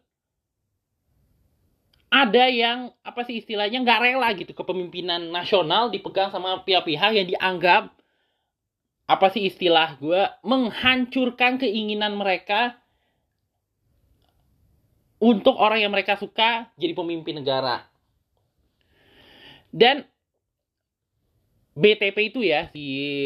ada 2.11 2.43
yang 2.51 2.91
apa 3.07 3.23
sih 3.23 3.39
istilahnya? 3.39 3.79
Nggak 3.81 3.99
rela 4.03 4.29
gitu 4.35 4.51
kepemimpinan 4.51 5.31
nasional 5.31 5.87
dipegang 5.87 6.29
sama 6.29 6.59
pihak-pihak 6.63 7.11
yang 7.15 7.27
dianggap 7.27 7.91
apa 9.11 9.27
sih 9.27 9.43
istilah 9.43 9.99
gue 9.99 10.23
menghancurkan 10.47 11.59
keinginan 11.59 12.15
mereka 12.15 12.79
untuk 15.19 15.59
orang 15.59 15.83
yang 15.83 15.91
mereka 15.91 16.15
suka 16.15 16.71
jadi 16.79 16.95
pemimpin 16.95 17.43
negara. 17.43 17.91
Dan 19.67 20.07
BTP 21.75 22.31
itu 22.31 22.39
ya 22.39 22.71
si 22.71 22.83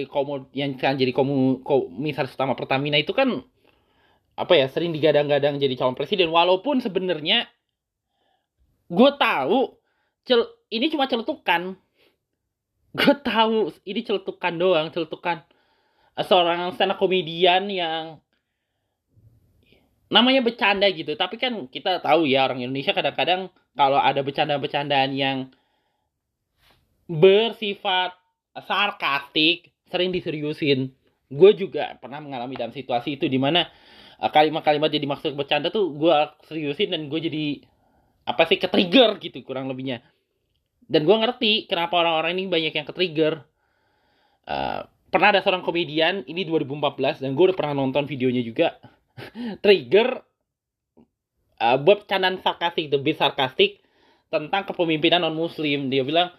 komo 0.10 0.50
yang 0.58 0.74
kan 0.74 0.98
jadi 0.98 1.14
komu 1.14 1.62
komisaris 1.62 2.34
utama 2.34 2.58
Pertamina 2.58 2.98
itu 2.98 3.14
kan 3.14 3.46
apa 4.36 4.54
ya 4.58 4.66
sering 4.74 4.90
digadang-gadang 4.90 5.62
jadi 5.62 5.78
calon 5.78 5.94
presiden. 5.94 6.34
Walaupun 6.34 6.82
sebenarnya 6.82 7.46
gue 8.90 9.12
tahu 9.22 9.78
cel 10.26 10.50
ini 10.74 10.90
cuma 10.90 11.06
celetukan. 11.06 11.78
Gue 12.98 13.14
tahu 13.22 13.70
ini 13.86 14.02
celetukan 14.02 14.54
doang 14.58 14.90
celetukan 14.90 15.46
seorang 16.16 16.72
stand 16.76 16.96
up 16.96 17.00
komedian 17.00 17.68
yang 17.68 18.24
namanya 20.08 20.40
bercanda 20.40 20.88
gitu. 20.92 21.16
Tapi 21.20 21.36
kan 21.36 21.68
kita 21.68 22.00
tahu 22.00 22.30
ya 22.30 22.48
orang 22.48 22.64
Indonesia 22.64 22.96
kadang-kadang 22.96 23.52
kalau 23.76 24.00
ada 24.00 24.24
bercanda-bercandaan 24.24 25.12
yang 25.12 25.38
bersifat 27.12 28.16
sarkastik 28.64 29.76
sering 29.92 30.16
diseriusin. 30.16 30.96
Gue 31.28 31.52
juga 31.58 31.98
pernah 32.00 32.24
mengalami 32.24 32.56
dalam 32.56 32.72
situasi 32.72 33.20
itu 33.20 33.28
di 33.28 33.42
mana 33.42 33.68
Eh, 34.16 34.32
kalimat-kalimat 34.32 34.88
jadi 34.88 35.04
maksud 35.04 35.36
bercanda 35.36 35.68
tuh 35.68 35.92
gue 35.92 36.16
seriusin 36.48 36.88
dan 36.88 37.12
gue 37.12 37.20
jadi 37.20 37.46
apa 38.24 38.48
sih 38.48 38.56
ke 38.56 38.72
trigger 38.72 39.20
gitu 39.20 39.44
kurang 39.44 39.68
lebihnya. 39.68 40.00
Dan 40.88 41.04
gue 41.04 41.18
ngerti 41.18 41.68
kenapa 41.68 42.00
orang-orang 42.00 42.40
ini 42.40 42.44
banyak 42.48 42.74
yang 42.74 42.88
ke 42.88 42.94
trigger 42.96 43.44
uh, 44.48 44.88
pernah 45.16 45.32
ada 45.32 45.40
seorang 45.40 45.64
komedian 45.64 46.28
ini 46.28 46.44
2014 46.44 47.24
dan 47.24 47.32
gue 47.40 47.44
udah 47.48 47.56
pernah 47.56 47.72
nonton 47.72 48.04
videonya 48.04 48.44
juga. 48.44 48.76
Trigger 49.64 50.20
uh, 51.64 51.78
buat 51.80 52.04
candaan 52.04 52.44
sarkastik 52.44 52.92
the 52.92 53.00
best 53.00 53.24
sarkastik 53.24 53.80
tentang 54.28 54.68
kepemimpinan 54.68 55.24
non 55.24 55.32
muslim 55.32 55.88
dia 55.88 56.04
bilang 56.04 56.36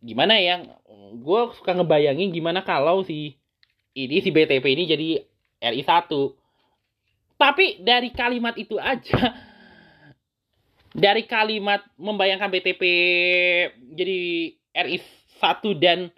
gimana 0.00 0.40
ya 0.40 0.64
gue 1.12 1.40
suka 1.60 1.76
ngebayangin 1.76 2.32
gimana 2.32 2.64
kalau 2.64 3.04
si 3.04 3.36
ini 3.92 4.24
si 4.24 4.32
BTP 4.32 4.64
ini 4.64 4.88
jadi 4.88 5.08
RI 5.60 5.84
1 5.84 6.08
tapi 7.36 7.80
dari 7.80 8.12
kalimat 8.12 8.52
itu 8.60 8.76
aja, 8.76 9.32
dari 11.04 11.24
kalimat 11.24 11.80
membayangkan 11.96 12.52
BTP 12.52 12.82
jadi 13.92 14.20
RI 14.88 14.98
1 15.40 15.84
dan 15.84 16.12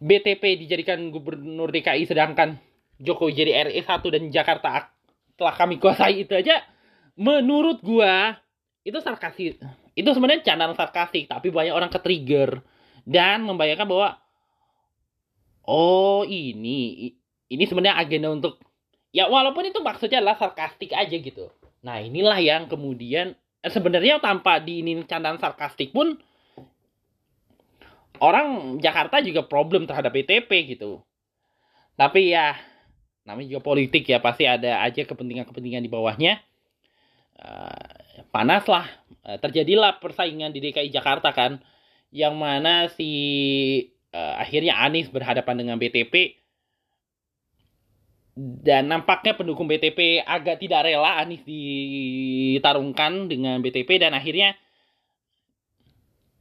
BTP 0.00 0.64
dijadikan 0.64 1.12
gubernur 1.12 1.68
DKI 1.68 2.08
sedangkan 2.08 2.56
Jokowi 3.00 3.32
jadi 3.36 3.52
RI 3.68 3.80
1 3.84 4.00
dan 4.12 4.22
Jakarta 4.32 4.92
telah 5.36 5.54
kami 5.56 5.76
kuasai. 5.80 6.24
Itu 6.24 6.36
aja. 6.36 6.64
Menurut 7.20 7.84
gua 7.84 8.36
itu 8.80 8.96
sarkastik 9.04 9.60
itu 9.92 10.08
sebenarnya 10.16 10.40
candaan 10.40 10.72
sarkastik 10.72 11.28
tapi 11.28 11.52
banyak 11.52 11.74
orang 11.74 11.92
ke-trigger 11.92 12.64
dan 13.04 13.44
membayangkan 13.44 13.84
bahwa 13.84 14.08
oh 15.68 16.24
ini 16.24 17.12
ini 17.50 17.64
sebenarnya 17.68 18.00
agenda 18.00 18.32
untuk 18.32 18.62
ya 19.12 19.28
walaupun 19.28 19.68
itu 19.68 19.84
maksudnya 19.84 20.24
adalah 20.24 20.40
sarkastik 20.40 20.96
aja 20.96 21.12
gitu. 21.12 21.52
Nah 21.84 22.00
inilah 22.00 22.40
yang 22.40 22.70
kemudian 22.70 23.36
eh, 23.60 23.72
sebenarnya 23.72 24.22
tanpa 24.22 24.62
di 24.62 24.80
ini 24.80 25.04
candaan 25.04 25.36
sarkastik 25.36 25.92
pun 25.92 26.16
orang 28.20 28.78
Jakarta 28.78 29.24
juga 29.24 29.44
problem 29.48 29.88
terhadap 29.88 30.12
BTP 30.12 30.76
gitu. 30.76 31.00
Tapi 31.96 32.32
ya 32.32 32.56
namanya 33.24 33.56
juga 33.56 33.62
politik 33.64 34.08
ya 34.08 34.20
pasti 34.20 34.48
ada 34.48 34.80
aja 34.84 35.04
kepentingan-kepentingan 35.04 35.84
di 35.84 35.90
bawahnya. 35.90 36.40
Uh, 37.40 37.96
panas 38.28 38.68
lah 38.68 38.84
uh, 39.24 39.40
terjadilah 39.40 39.96
persaingan 39.96 40.52
di 40.52 40.60
DKI 40.60 40.92
Jakarta 40.92 41.32
kan 41.32 41.56
yang 42.12 42.36
mana 42.36 42.92
si 42.92 43.08
uh, 44.12 44.34
akhirnya 44.36 44.76
Anies 44.76 45.08
berhadapan 45.08 45.64
dengan 45.64 45.80
BTP 45.80 46.36
dan 48.36 48.92
nampaknya 48.92 49.36
pendukung 49.36 49.68
BTP 49.68 50.20
agak 50.20 50.60
tidak 50.60 50.84
rela 50.84 51.16
Anies 51.16 51.40
ditarungkan 51.48 53.28
dengan 53.32 53.64
BTP 53.64 54.00
dan 54.00 54.12
akhirnya 54.12 54.52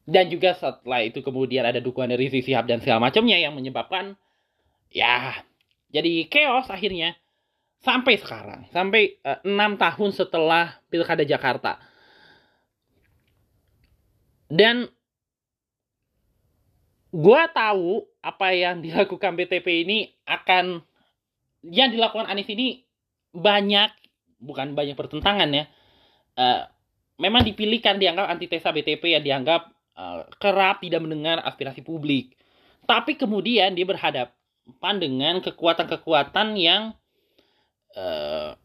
dan 0.09 0.25
juga 0.33 0.57
setelah 0.57 1.05
itu 1.05 1.21
kemudian 1.21 1.61
ada 1.61 1.77
dukungan 1.77 2.09
dari 2.09 2.25
Rizik 2.25 2.49
Sihab 2.49 2.65
dan 2.65 2.81
segala 2.81 2.97
macamnya 2.97 3.37
yang 3.37 3.53
menyebabkan 3.53 4.17
ya 4.89 5.45
jadi 5.93 6.25
chaos 6.25 6.65
akhirnya. 6.73 7.13
Sampai 7.79 8.19
sekarang 8.19 8.67
sampai 8.75 9.21
eh, 9.23 9.39
enam 9.47 9.77
uh, 9.77 9.79
tahun 9.79 10.11
setelah 10.11 10.81
pilkada 10.91 11.23
Jakarta. 11.23 11.79
Dan 14.49 14.89
gue 17.13 17.41
tahu 17.55 18.03
apa 18.19 18.47
yang 18.51 18.81
dilakukan 18.85 19.37
BTP 19.37 19.85
ini 19.85 20.11
akan 20.25 20.81
yang 21.69 21.93
dilakukan 21.93 22.27
Anies 22.27 22.49
ini 22.49 22.81
banyak 23.31 23.93
bukan 24.41 24.73
banyak 24.73 24.97
pertentangan 24.97 25.53
ya. 25.53 25.65
Uh, 26.35 26.65
memang 27.21 27.45
dipilihkan 27.45 27.95
dianggap 28.01 28.27
antitesa 28.27 28.73
BTP 28.75 29.15
yang 29.15 29.23
dianggap 29.23 29.78
uh, 29.99 30.23
kerap 30.39 30.79
tidak 30.79 31.03
mendengar 31.03 31.43
aspirasi 31.43 31.83
publik. 31.83 32.39
Tapi 32.87 33.19
kemudian 33.19 33.75
dia 33.75 33.83
berhadapan 33.83 34.95
dengan 34.95 35.43
kekuatan-kekuatan 35.43 36.55
yang 36.55 36.95
uh, 37.99 38.55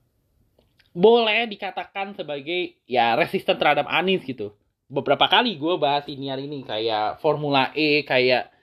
boleh 0.94 1.51
dikatakan 1.51 2.14
sebagai 2.14 2.79
ya 2.87 3.18
resisten 3.18 3.59
terhadap 3.59 3.90
Anies 3.90 4.23
gitu. 4.23 4.55
Beberapa 4.87 5.27
kali 5.27 5.59
gue 5.59 5.75
bahas 5.75 6.07
ini 6.07 6.31
hari 6.31 6.47
ini 6.47 6.62
kayak 6.62 7.18
Formula 7.18 7.75
E 7.75 8.07
kayak 8.07 8.55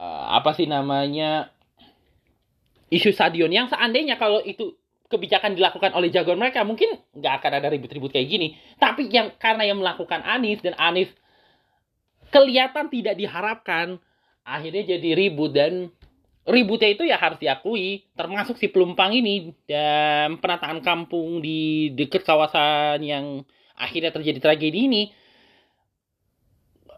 uh, 0.00 0.40
apa 0.40 0.56
sih 0.56 0.64
namanya 0.64 1.52
isu 2.88 3.12
stadion 3.12 3.52
yang 3.52 3.68
seandainya 3.68 4.16
kalau 4.16 4.40
itu 4.40 4.74
kebijakan 5.10 5.58
dilakukan 5.58 5.90
oleh 5.92 6.08
jagoan 6.08 6.38
mereka 6.38 6.62
mungkin 6.62 6.96
nggak 7.12 7.34
akan 7.42 7.52
ada 7.60 7.68
ribut-ribut 7.68 8.14
kayak 8.14 8.30
gini. 8.30 8.56
Tapi 8.80 9.10
yang 9.12 9.36
karena 9.36 9.68
yang 9.68 9.78
melakukan 9.78 10.24
Anies 10.24 10.64
dan 10.64 10.72
Anies 10.80 11.12
kelihatan 12.30 12.88
tidak 12.90 13.14
diharapkan 13.18 13.98
akhirnya 14.46 14.96
jadi 14.96 15.10
ribut 15.14 15.52
dan 15.54 15.92
ributnya 16.48 16.90
itu 16.90 17.04
ya 17.06 17.20
harus 17.20 17.38
diakui 17.38 18.08
termasuk 18.16 18.56
si 18.56 18.72
pelumpang 18.72 19.12
ini 19.14 19.54
dan 19.68 20.40
penataan 20.40 20.80
kampung 20.80 21.44
di 21.44 21.92
dekat 21.94 22.24
kawasan 22.24 23.04
yang 23.04 23.44
akhirnya 23.76 24.10
terjadi 24.10 24.38
tragedi 24.40 24.88
ini 24.88 25.02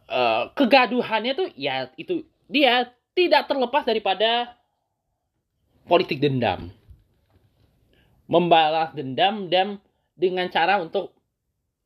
uh, 0.09 0.53
kegaduhannya 0.55 1.33
tuh 1.35 1.49
ya 1.57 1.91
itu 1.97 2.25
dia 2.47 2.93
tidak 3.13 3.49
terlepas 3.49 3.85
daripada 3.85 4.57
politik 5.89 6.21
dendam. 6.21 6.73
Membalas 8.29 8.97
dendam 8.97 9.53
dan 9.53 9.77
dengan 10.17 10.49
cara 10.49 10.81
untuk 10.81 11.13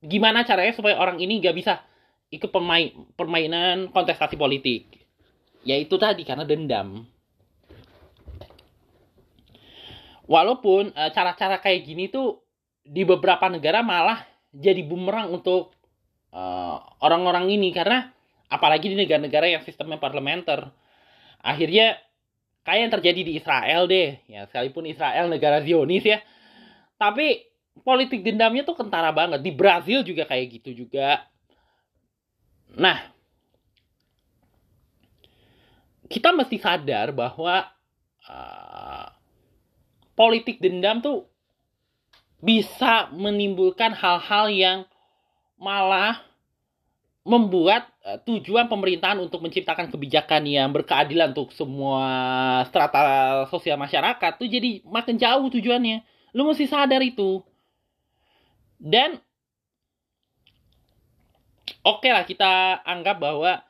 gimana 0.04 0.46
caranya 0.46 0.76
supaya 0.76 1.00
orang 1.00 1.18
ini 1.18 1.42
gak 1.42 1.56
bisa 1.56 1.82
ikut 2.30 2.50
pemain, 2.50 2.90
permainan 3.14 3.90
kontestasi 3.94 4.34
politik. 4.34 5.06
Yaitu 5.66 5.98
tadi 5.98 6.22
karena 6.22 6.46
dendam. 6.46 7.06
Walaupun 10.26 10.90
eh, 10.90 11.10
cara-cara 11.14 11.62
kayak 11.62 11.86
gini 11.86 12.10
tuh 12.10 12.42
di 12.86 13.02
beberapa 13.06 13.46
negara 13.50 13.82
malah 13.82 14.22
jadi 14.54 14.78
bumerang 14.86 15.34
untuk 15.34 15.74
uh, 16.30 16.78
orang-orang 17.02 17.50
ini. 17.50 17.74
Karena 17.74 18.08
apalagi 18.46 18.94
di 18.94 18.96
negara-negara 18.96 19.50
yang 19.50 19.62
sistemnya 19.66 19.98
parlementer. 19.98 20.70
Akhirnya 21.42 21.98
kayak 22.62 22.80
yang 22.80 22.92
terjadi 22.94 23.20
di 23.26 23.32
Israel 23.36 23.90
deh. 23.90 24.22
Ya 24.30 24.46
sekalipun 24.46 24.86
Israel 24.86 25.26
negara 25.28 25.60
Zionis 25.66 26.06
ya. 26.06 26.22
Tapi 26.96 27.42
politik 27.82 28.22
dendamnya 28.22 28.62
tuh 28.62 28.78
kentara 28.78 29.10
banget. 29.10 29.42
Di 29.42 29.50
Brazil 29.50 30.06
juga 30.06 30.24
kayak 30.24 30.62
gitu 30.62 30.86
juga 30.86 31.26
nah 32.72 33.12
kita 36.06 36.30
mesti 36.32 36.56
sadar 36.62 37.10
bahwa 37.10 37.66
uh, 38.30 39.06
politik 40.14 40.62
dendam 40.62 41.02
tuh 41.02 41.26
bisa 42.38 43.10
menimbulkan 43.10 43.90
hal-hal 43.90 44.46
yang 44.52 44.78
malah 45.58 46.22
membuat 47.26 47.90
uh, 48.06 48.22
tujuan 48.22 48.70
pemerintahan 48.70 49.18
untuk 49.18 49.42
menciptakan 49.42 49.90
kebijakan 49.90 50.46
yang 50.46 50.70
berkeadilan 50.70 51.34
untuk 51.34 51.50
semua 51.50 52.06
strata 52.70 53.02
sosial 53.50 53.74
masyarakat 53.74 54.32
tuh 54.38 54.46
jadi 54.46 54.86
makin 54.86 55.18
jauh 55.18 55.50
tujuannya. 55.50 56.06
Lu 56.36 56.46
mesti 56.46 56.70
sadar 56.70 57.02
itu. 57.02 57.42
Dan 58.78 59.18
oke 61.86 62.02
okay 62.02 62.10
lah 62.10 62.26
kita 62.26 62.82
anggap 62.82 63.22
bahwa 63.22 63.62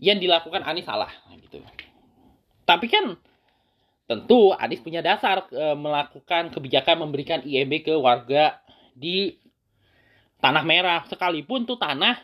yang 0.00 0.16
dilakukan 0.16 0.62
Anies 0.64 0.88
salah 0.88 1.10
gitu. 1.42 1.60
Tapi 2.64 2.86
kan 2.88 3.18
tentu 4.08 4.54
Anies 4.56 4.80
punya 4.80 5.04
dasar 5.04 5.44
e, 5.52 5.76
melakukan 5.76 6.54
kebijakan 6.54 7.04
memberikan 7.04 7.44
IMB 7.44 7.84
ke 7.84 7.94
warga 7.98 8.62
di 8.96 9.36
tanah 10.40 10.64
merah. 10.64 11.04
Sekalipun 11.10 11.68
tuh 11.68 11.76
tanah 11.76 12.16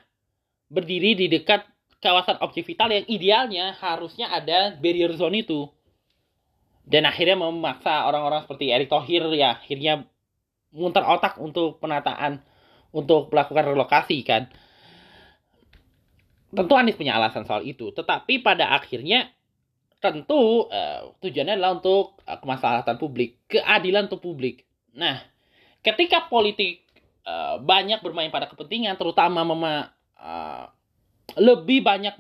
berdiri 0.72 1.18
di 1.18 1.26
dekat 1.28 1.68
kawasan 2.00 2.40
objek 2.40 2.64
vital 2.64 2.88
yang 2.94 3.06
idealnya 3.10 3.76
harusnya 3.76 4.32
ada 4.32 4.72
barrier 4.80 5.12
zone 5.12 5.44
itu. 5.44 5.68
Dan 6.86 7.04
akhirnya 7.04 7.36
memaksa 7.36 8.06
orang-orang 8.06 8.46
seperti 8.46 8.70
Erick 8.70 8.88
Thohir 8.88 9.26
ya 9.34 9.58
akhirnya 9.58 10.06
muter 10.70 11.02
otak 11.02 11.36
untuk 11.42 11.82
penataan 11.82 12.40
untuk 12.94 13.28
melakukan 13.34 13.74
relokasi 13.74 14.22
kan 14.22 14.46
tentu 16.56 16.72
Anies 16.74 16.96
punya 16.96 17.20
alasan 17.20 17.44
soal 17.44 17.62
itu. 17.68 17.92
Tetapi 17.92 18.40
pada 18.40 18.72
akhirnya 18.72 19.28
tentu 20.00 20.68
uh, 20.68 21.12
tujuannya 21.20 21.56
adalah 21.60 21.78
untuk 21.80 22.20
uh, 22.24 22.38
kemaslahatan 22.40 22.96
publik 22.96 23.36
keadilan 23.48 24.08
untuk 24.08 24.24
publik. 24.24 24.64
Nah 24.96 25.20
ketika 25.84 26.26
politik 26.26 26.82
uh, 27.28 27.60
banyak 27.60 28.00
bermain 28.00 28.32
pada 28.32 28.48
kepentingan 28.48 28.96
terutama 28.96 29.44
mema 29.46 29.92
uh, 30.18 30.68
lebih 31.36 31.84
banyak 31.84 32.16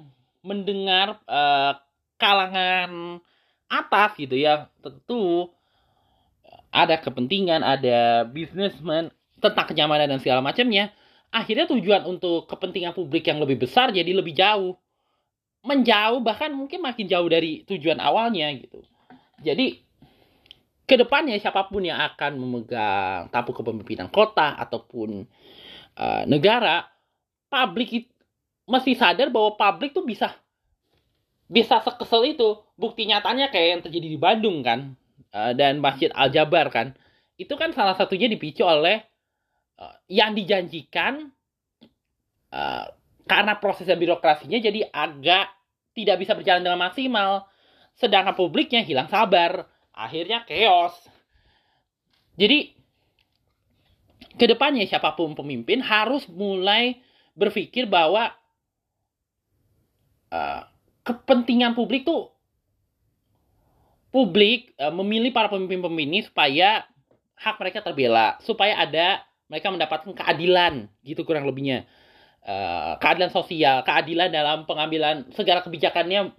mendengar 0.46 1.18
uh, 1.26 1.78
kalangan 2.16 3.20
atas 3.66 4.14
gitu 4.16 4.38
ya 4.38 4.70
tentu 4.78 5.50
ada 6.70 7.00
kepentingan 7.00 7.66
ada 7.66 8.22
bisnismen 8.28 9.10
tentang 9.42 9.66
kenyamanan 9.66 10.06
dan 10.06 10.20
segala 10.22 10.40
macamnya 10.40 10.94
akhirnya 11.30 11.66
tujuan 11.70 12.06
untuk 12.06 12.46
kepentingan 12.48 12.96
publik 12.96 13.28
yang 13.28 13.42
lebih 13.42 13.66
besar 13.66 13.90
jadi 13.92 14.08
lebih 14.10 14.32
jauh. 14.36 14.74
Menjauh 15.66 16.22
bahkan 16.22 16.54
mungkin 16.54 16.78
makin 16.78 17.10
jauh 17.10 17.26
dari 17.26 17.66
tujuan 17.66 17.98
awalnya 17.98 18.54
gitu. 18.54 18.86
Jadi 19.42 19.82
ke 20.86 20.94
depannya 20.94 21.34
siapa 21.42 21.66
pun 21.66 21.82
yang 21.82 21.98
akan 21.98 22.38
memegang 22.38 23.26
tampuk 23.34 23.58
kepemimpinan 23.58 24.06
kota 24.06 24.54
ataupun 24.54 25.26
uh, 25.98 26.22
negara 26.30 26.86
publik 27.50 28.06
mesti 28.70 28.94
sadar 28.94 29.34
bahwa 29.34 29.58
publik 29.58 29.90
tuh 29.90 30.06
bisa 30.06 30.30
bisa 31.50 31.82
sekesel 31.82 32.22
itu. 32.30 32.62
Bukti 32.78 33.08
nyatanya 33.10 33.50
kayak 33.50 33.68
yang 33.68 33.82
terjadi 33.82 34.08
di 34.14 34.18
Bandung 34.18 34.62
kan 34.62 34.94
uh, 35.34 35.50
dan 35.58 35.82
Masjid 35.82 36.14
Al 36.14 36.30
Jabar 36.30 36.70
kan. 36.70 36.94
Itu 37.34 37.58
kan 37.58 37.74
salah 37.74 37.98
satunya 37.98 38.30
dipicu 38.30 38.62
oleh 38.62 39.02
uh, 39.80 39.96
yang 40.08 40.32
dijanjikan 40.36 41.32
uh, 42.52 42.86
karena 43.26 43.58
prosesnya 43.58 43.98
birokrasinya 43.98 44.58
jadi 44.62 44.86
agak 44.90 45.50
tidak 45.96 46.16
bisa 46.22 46.32
berjalan 46.36 46.62
dengan 46.62 46.80
maksimal. 46.80 47.48
Sedangkan 47.96 48.36
publiknya 48.36 48.84
hilang 48.84 49.08
sabar 49.08 49.64
akhirnya 49.96 50.44
chaos. 50.44 50.92
Jadi 52.36 52.76
ke 54.36 54.44
depannya 54.44 54.84
siapa 54.84 55.16
pun 55.16 55.32
pemimpin 55.32 55.80
harus 55.80 56.28
mulai 56.28 57.00
berpikir 57.32 57.88
bahwa 57.88 58.28
uh, 60.28 60.62
kepentingan 61.00 61.72
publik 61.72 62.04
tuh 62.04 62.28
publik 64.12 64.76
uh, 64.76 64.92
memilih 64.92 65.32
para 65.32 65.48
pemimpin-pemimpin 65.48 66.08
ini 66.08 66.20
supaya 66.24 66.84
hak 67.36 67.56
mereka 67.60 67.84
terbela, 67.84 68.40
supaya 68.44 68.80
ada 68.80 69.20
mereka 69.46 69.70
mendapatkan 69.70 70.12
keadilan 70.12 70.90
gitu 71.02 71.22
kurang 71.22 71.46
lebihnya. 71.46 71.86
Uh, 72.46 72.94
keadilan 73.02 73.34
sosial, 73.34 73.82
keadilan 73.82 74.30
dalam 74.30 74.70
pengambilan 74.70 75.26
segala 75.34 75.66
kebijakannya 75.66 76.30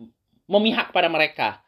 memihak 0.48 0.96
pada 0.96 1.12
mereka. 1.12 1.60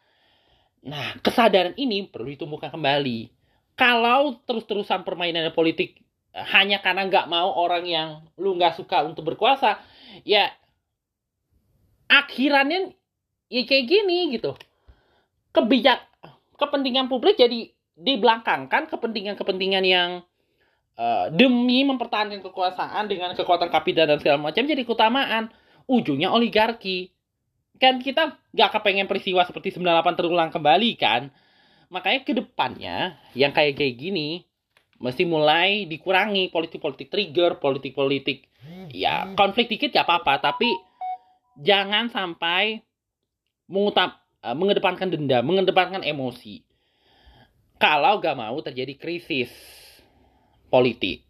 Nah, 0.80 1.20
kesadaran 1.20 1.76
ini 1.76 2.08
perlu 2.08 2.32
ditumbuhkan 2.32 2.72
kembali. 2.72 3.36
Kalau 3.76 4.40
terus-terusan 4.48 5.04
permainan 5.04 5.52
politik 5.52 6.00
hanya 6.32 6.80
karena 6.80 7.04
nggak 7.12 7.28
mau 7.28 7.52
orang 7.52 7.84
yang 7.84 8.24
lu 8.40 8.56
nggak 8.56 8.80
suka 8.80 9.04
untuk 9.04 9.28
berkuasa, 9.28 9.84
ya 10.24 10.48
akhirannya 12.10 12.96
ya 13.50 13.62
kayak 13.66 13.86
gini 13.86 14.34
gitu 14.34 14.58
kebijak 15.54 16.02
kepentingan 16.58 17.08
publik 17.08 17.38
jadi 17.38 17.70
dibelakangkan 18.00 18.90
kepentingan-kepentingan 18.90 19.86
yang 19.86 20.10
uh, 21.00 21.32
demi 21.32 21.88
mempertahankan 21.88 22.44
kekuasaan 22.44 23.08
dengan 23.08 23.32
kekuatan 23.32 23.72
kapital 23.72 24.06
dan 24.12 24.20
segala 24.20 24.52
macam 24.52 24.68
jadi 24.68 24.84
keutamaan. 24.84 25.48
Ujungnya 25.88 26.30
oligarki. 26.30 27.16
Kan 27.80 28.04
kita 28.04 28.36
gak 28.52 28.76
kepengen 28.76 29.08
peristiwa 29.08 29.48
seperti 29.48 29.80
98 29.80 30.20
terulang 30.20 30.52
kembali 30.52 30.92
kan? 31.00 31.32
Makanya 31.88 32.28
ke 32.28 32.36
depannya 32.36 33.16
yang 33.34 33.56
kayak 33.56 33.80
kayak 33.80 33.96
gini 33.98 34.44
mesti 35.00 35.24
mulai 35.24 35.88
dikurangi 35.88 36.52
politik-politik 36.52 37.08
trigger 37.08 37.56
politik-politik 37.56 38.52
ya 38.92 39.32
konflik 39.32 39.72
dikit 39.72 39.96
ya 39.96 40.04
apa-apa 40.04 40.44
tapi 40.44 40.68
jangan 41.56 42.12
sampai 42.12 42.84
mengutap, 43.70 44.18
uh, 44.42 44.58
mengedepankan 44.58 45.14
dendam, 45.14 45.46
mengedepankan 45.46 46.02
emosi. 46.02 46.66
Kalau 47.80 48.20
gak 48.20 48.36
mau 48.36 48.60
terjadi 48.60 48.98
krisis 49.00 49.48
politik. 50.70 51.26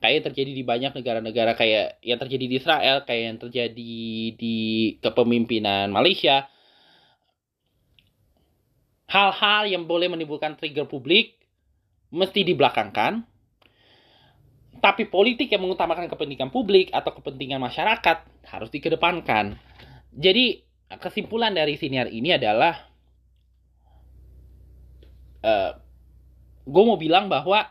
Kayak 0.00 0.14
yang 0.16 0.26
terjadi 0.32 0.52
di 0.56 0.64
banyak 0.64 0.92
negara-negara 0.96 1.52
kayak 1.56 2.00
yang 2.00 2.16
terjadi 2.16 2.44
di 2.48 2.56
Israel, 2.56 3.04
kayak 3.04 3.22
yang 3.24 3.38
terjadi 3.40 3.96
di 4.32 4.56
kepemimpinan 5.04 5.92
Malaysia. 5.92 6.48
Hal-hal 9.10 9.68
yang 9.68 9.84
boleh 9.84 10.08
menimbulkan 10.08 10.56
trigger 10.56 10.88
publik 10.88 11.36
mesti 12.14 12.46
dibelakangkan. 12.46 13.26
Tapi 14.80 15.12
politik 15.12 15.52
yang 15.52 15.68
mengutamakan 15.68 16.08
kepentingan 16.08 16.48
publik 16.48 16.88
atau 16.88 17.12
kepentingan 17.12 17.60
masyarakat 17.60 18.24
harus 18.48 18.70
dikedepankan. 18.72 19.60
Jadi 20.16 20.64
kesimpulan 20.96 21.52
dari 21.52 21.76
siniar 21.76 22.08
ini 22.08 22.32
adalah 22.32 22.88
uh, 25.44 25.48
eh, 25.48 25.72
gue 26.64 26.82
mau 26.82 26.96
bilang 26.96 27.28
bahwa 27.28 27.68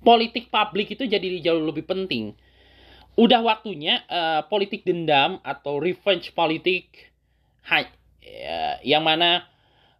politik 0.00 0.48
publik 0.48 0.96
itu 0.96 1.04
jadi 1.04 1.26
jauh 1.44 1.60
lebih 1.60 1.84
penting. 1.84 2.32
Udah 3.18 3.44
waktunya 3.44 4.00
uh, 4.08 4.46
politik 4.48 4.86
dendam 4.86 5.42
atau 5.44 5.76
revenge 5.76 6.32
politik 6.32 7.12
uh, 7.68 8.76
yang 8.80 9.04
mana 9.04 9.44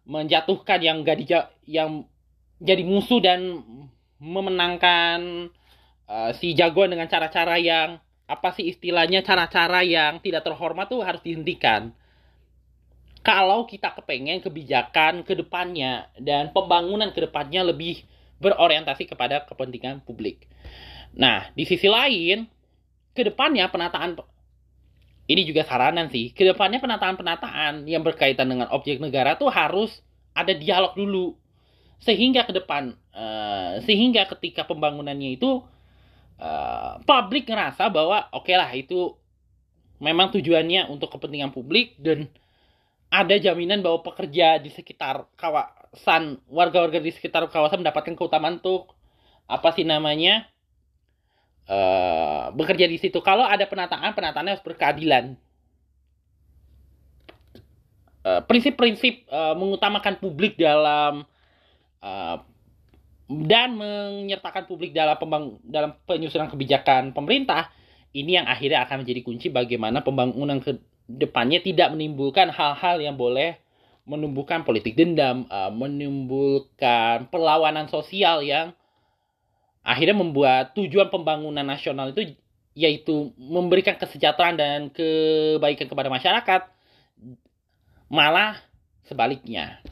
menjatuhkan 0.09 0.81
yang 0.81 1.05
gak 1.05 1.17
dija 1.21 1.39
yang 1.69 2.09
jadi 2.57 2.81
musuh 2.81 3.21
dan 3.21 3.61
memenangkan 4.17 5.49
uh, 6.09 6.31
si 6.37 6.53
jagoan 6.57 6.93
dengan 6.93 7.09
cara-cara 7.09 7.57
yang 7.61 8.01
apa 8.25 8.55
sih 8.55 8.71
istilahnya 8.71 9.21
cara-cara 9.27 9.83
yang 9.83 10.23
tidak 10.23 10.47
terhormat 10.47 10.87
tuh 10.87 11.03
harus 11.03 11.19
dihentikan. 11.21 11.91
Kalau 13.21 13.69
kita 13.69 13.93
kepengen 13.93 14.41
kebijakan 14.41 15.21
ke 15.21 15.37
depannya 15.37 16.09
dan 16.17 16.49
pembangunan 16.49 17.13
ke 17.13 17.21
depannya 17.21 17.69
lebih 17.69 18.01
berorientasi 18.41 19.05
kepada 19.05 19.45
kepentingan 19.45 20.01
publik. 20.01 20.49
Nah, 21.13 21.47
di 21.53 21.63
sisi 21.63 21.85
lain, 21.85 22.49
ke 23.13 23.21
depannya 23.21 23.69
penataan 23.69 24.17
ini 25.29 25.41
juga 25.47 25.63
saranan 25.63 26.09
sih. 26.09 26.33
Ke 26.33 26.43
depannya 26.43 26.81
penataan-penataan 26.81 27.87
yang 27.87 28.01
berkaitan 28.01 28.49
dengan 28.49 28.67
objek 28.73 28.99
negara 28.99 29.37
tuh 29.37 29.53
harus 29.53 30.01
ada 30.33 30.51
dialog 30.51 30.97
dulu. 30.97 31.37
Sehingga 32.01 32.49
ke 32.49 32.53
depan 32.57 32.97
uh, 33.13 33.77
sehingga 33.85 34.25
ketika 34.25 34.65
pembangunannya 34.65 35.37
itu 35.37 35.61
uh, 36.41 36.97
publik 37.05 37.45
ngerasa 37.45 37.93
bahwa 37.93 38.25
oke 38.33 38.49
okay 38.49 38.55
lah 38.57 38.71
itu 38.73 39.13
memang 40.01 40.33
tujuannya 40.33 40.89
untuk 40.89 41.13
kepentingan 41.13 41.53
publik 41.53 41.93
dan 42.01 42.25
ada 43.13 43.37
jaminan 43.37 43.85
bahwa 43.85 44.01
pekerja 44.01 44.57
di 44.57 44.73
sekitar 44.73 45.29
kawasan 45.91 46.39
warga-warga 46.47 47.03
di 47.03 47.11
sekitar 47.11 47.43
kawasan 47.51 47.83
mendapatkan 47.83 48.15
keutamaan 48.15 48.63
untuk 48.63 48.95
apa 49.51 49.75
sih 49.75 49.83
namanya 49.83 50.47
uh, 51.67 52.47
bekerja 52.55 52.87
di 52.87 52.95
situ. 52.95 53.19
Kalau 53.19 53.43
ada 53.43 53.67
penataan 53.67 54.15
penataannya 54.15 54.55
harus 54.55 54.63
berkeadilan. 54.63 55.35
Prinsip-prinsip 58.21 59.27
uh, 59.27 59.51
uh, 59.51 59.55
mengutamakan 59.59 60.21
publik 60.21 60.55
dalam 60.55 61.27
uh, 61.99 62.37
dan 63.27 63.75
menyertakan 63.75 64.71
publik 64.71 64.95
dalam 64.95 65.19
pembang 65.19 65.59
dalam 65.65 65.91
penyusunan 66.07 66.47
kebijakan 66.47 67.11
pemerintah 67.11 67.67
ini 68.15 68.39
yang 68.39 68.47
akhirnya 68.47 68.87
akan 68.87 69.03
menjadi 69.03 69.21
kunci 69.25 69.47
bagaimana 69.49 70.05
pembangunan 70.05 70.61
ke 70.61 70.77
depannya 71.09 71.63
tidak 71.65 71.91
menimbulkan 71.95 72.53
hal-hal 72.53 73.01
yang 73.01 73.17
boleh 73.17 73.57
menumbuhkan 74.05 74.65
politik 74.65 74.97
dendam, 74.97 75.45
uh, 75.47 75.69
menimbulkan 75.69 77.29
perlawanan 77.29 77.87
sosial 77.87 78.41
yang 78.41 78.73
akhirnya 79.81 80.17
membuat 80.17 80.73
tujuan 80.77 81.09
pembangunan 81.09 81.65
nasional 81.65 82.13
itu 82.13 82.37
yaitu 82.71 83.35
memberikan 83.35 83.99
kesejahteraan 83.99 84.55
dan 84.55 84.79
kebaikan 84.93 85.87
kepada 85.91 86.07
masyarakat 86.07 86.61
malah 88.07 88.59
sebaliknya. 89.05 89.83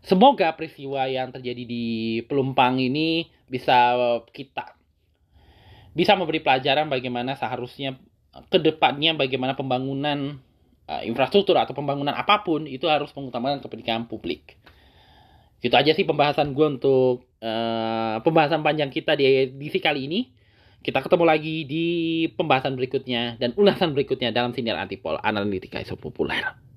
Semoga 0.00 0.50
peristiwa 0.56 1.04
yang 1.06 1.28
terjadi 1.28 1.62
di 1.68 1.86
Pelumpang 2.24 2.80
ini 2.80 3.28
bisa 3.46 3.94
kita 4.32 4.80
bisa 5.92 6.14
memberi 6.14 6.40
pelajaran 6.40 6.88
bagaimana 6.88 7.34
seharusnya 7.36 7.98
ke 8.48 8.58
depannya 8.62 9.12
bagaimana 9.18 9.58
pembangunan 9.58 10.38
uh, 10.90 11.02
infrastruktur 11.06 11.54
atau 11.54 11.70
pembangunan 11.70 12.12
apa 12.12 12.42
pun 12.42 12.66
itu 12.66 12.90
harus 12.90 13.14
mengutamakan 13.14 13.62
kepentingan 13.62 14.10
publik. 14.10 14.58
Itu 15.62 15.76
aja 15.78 15.94
sih 15.94 16.02
pembahasan 16.02 16.56
gue 16.56 16.66
untuk 16.66 17.30
uh, 17.38 18.18
pembahasan 18.26 18.66
panjang 18.66 18.90
kita 18.90 19.14
di 19.14 19.46
edisi 19.46 19.78
kali 19.78 20.10
ini. 20.10 20.20
Kita 20.80 21.04
ketemu 21.04 21.28
lagi 21.28 21.68
di 21.68 21.86
pembahasan 22.32 22.72
berikutnya 22.72 23.36
dan 23.36 23.52
ulasan 23.60 23.92
berikutnya 23.92 24.32
dalam 24.32 24.56
siniar 24.56 24.80
antipol 24.80 25.20
analitika 25.20 25.76
isu 25.76 26.00
populer. 26.00 26.69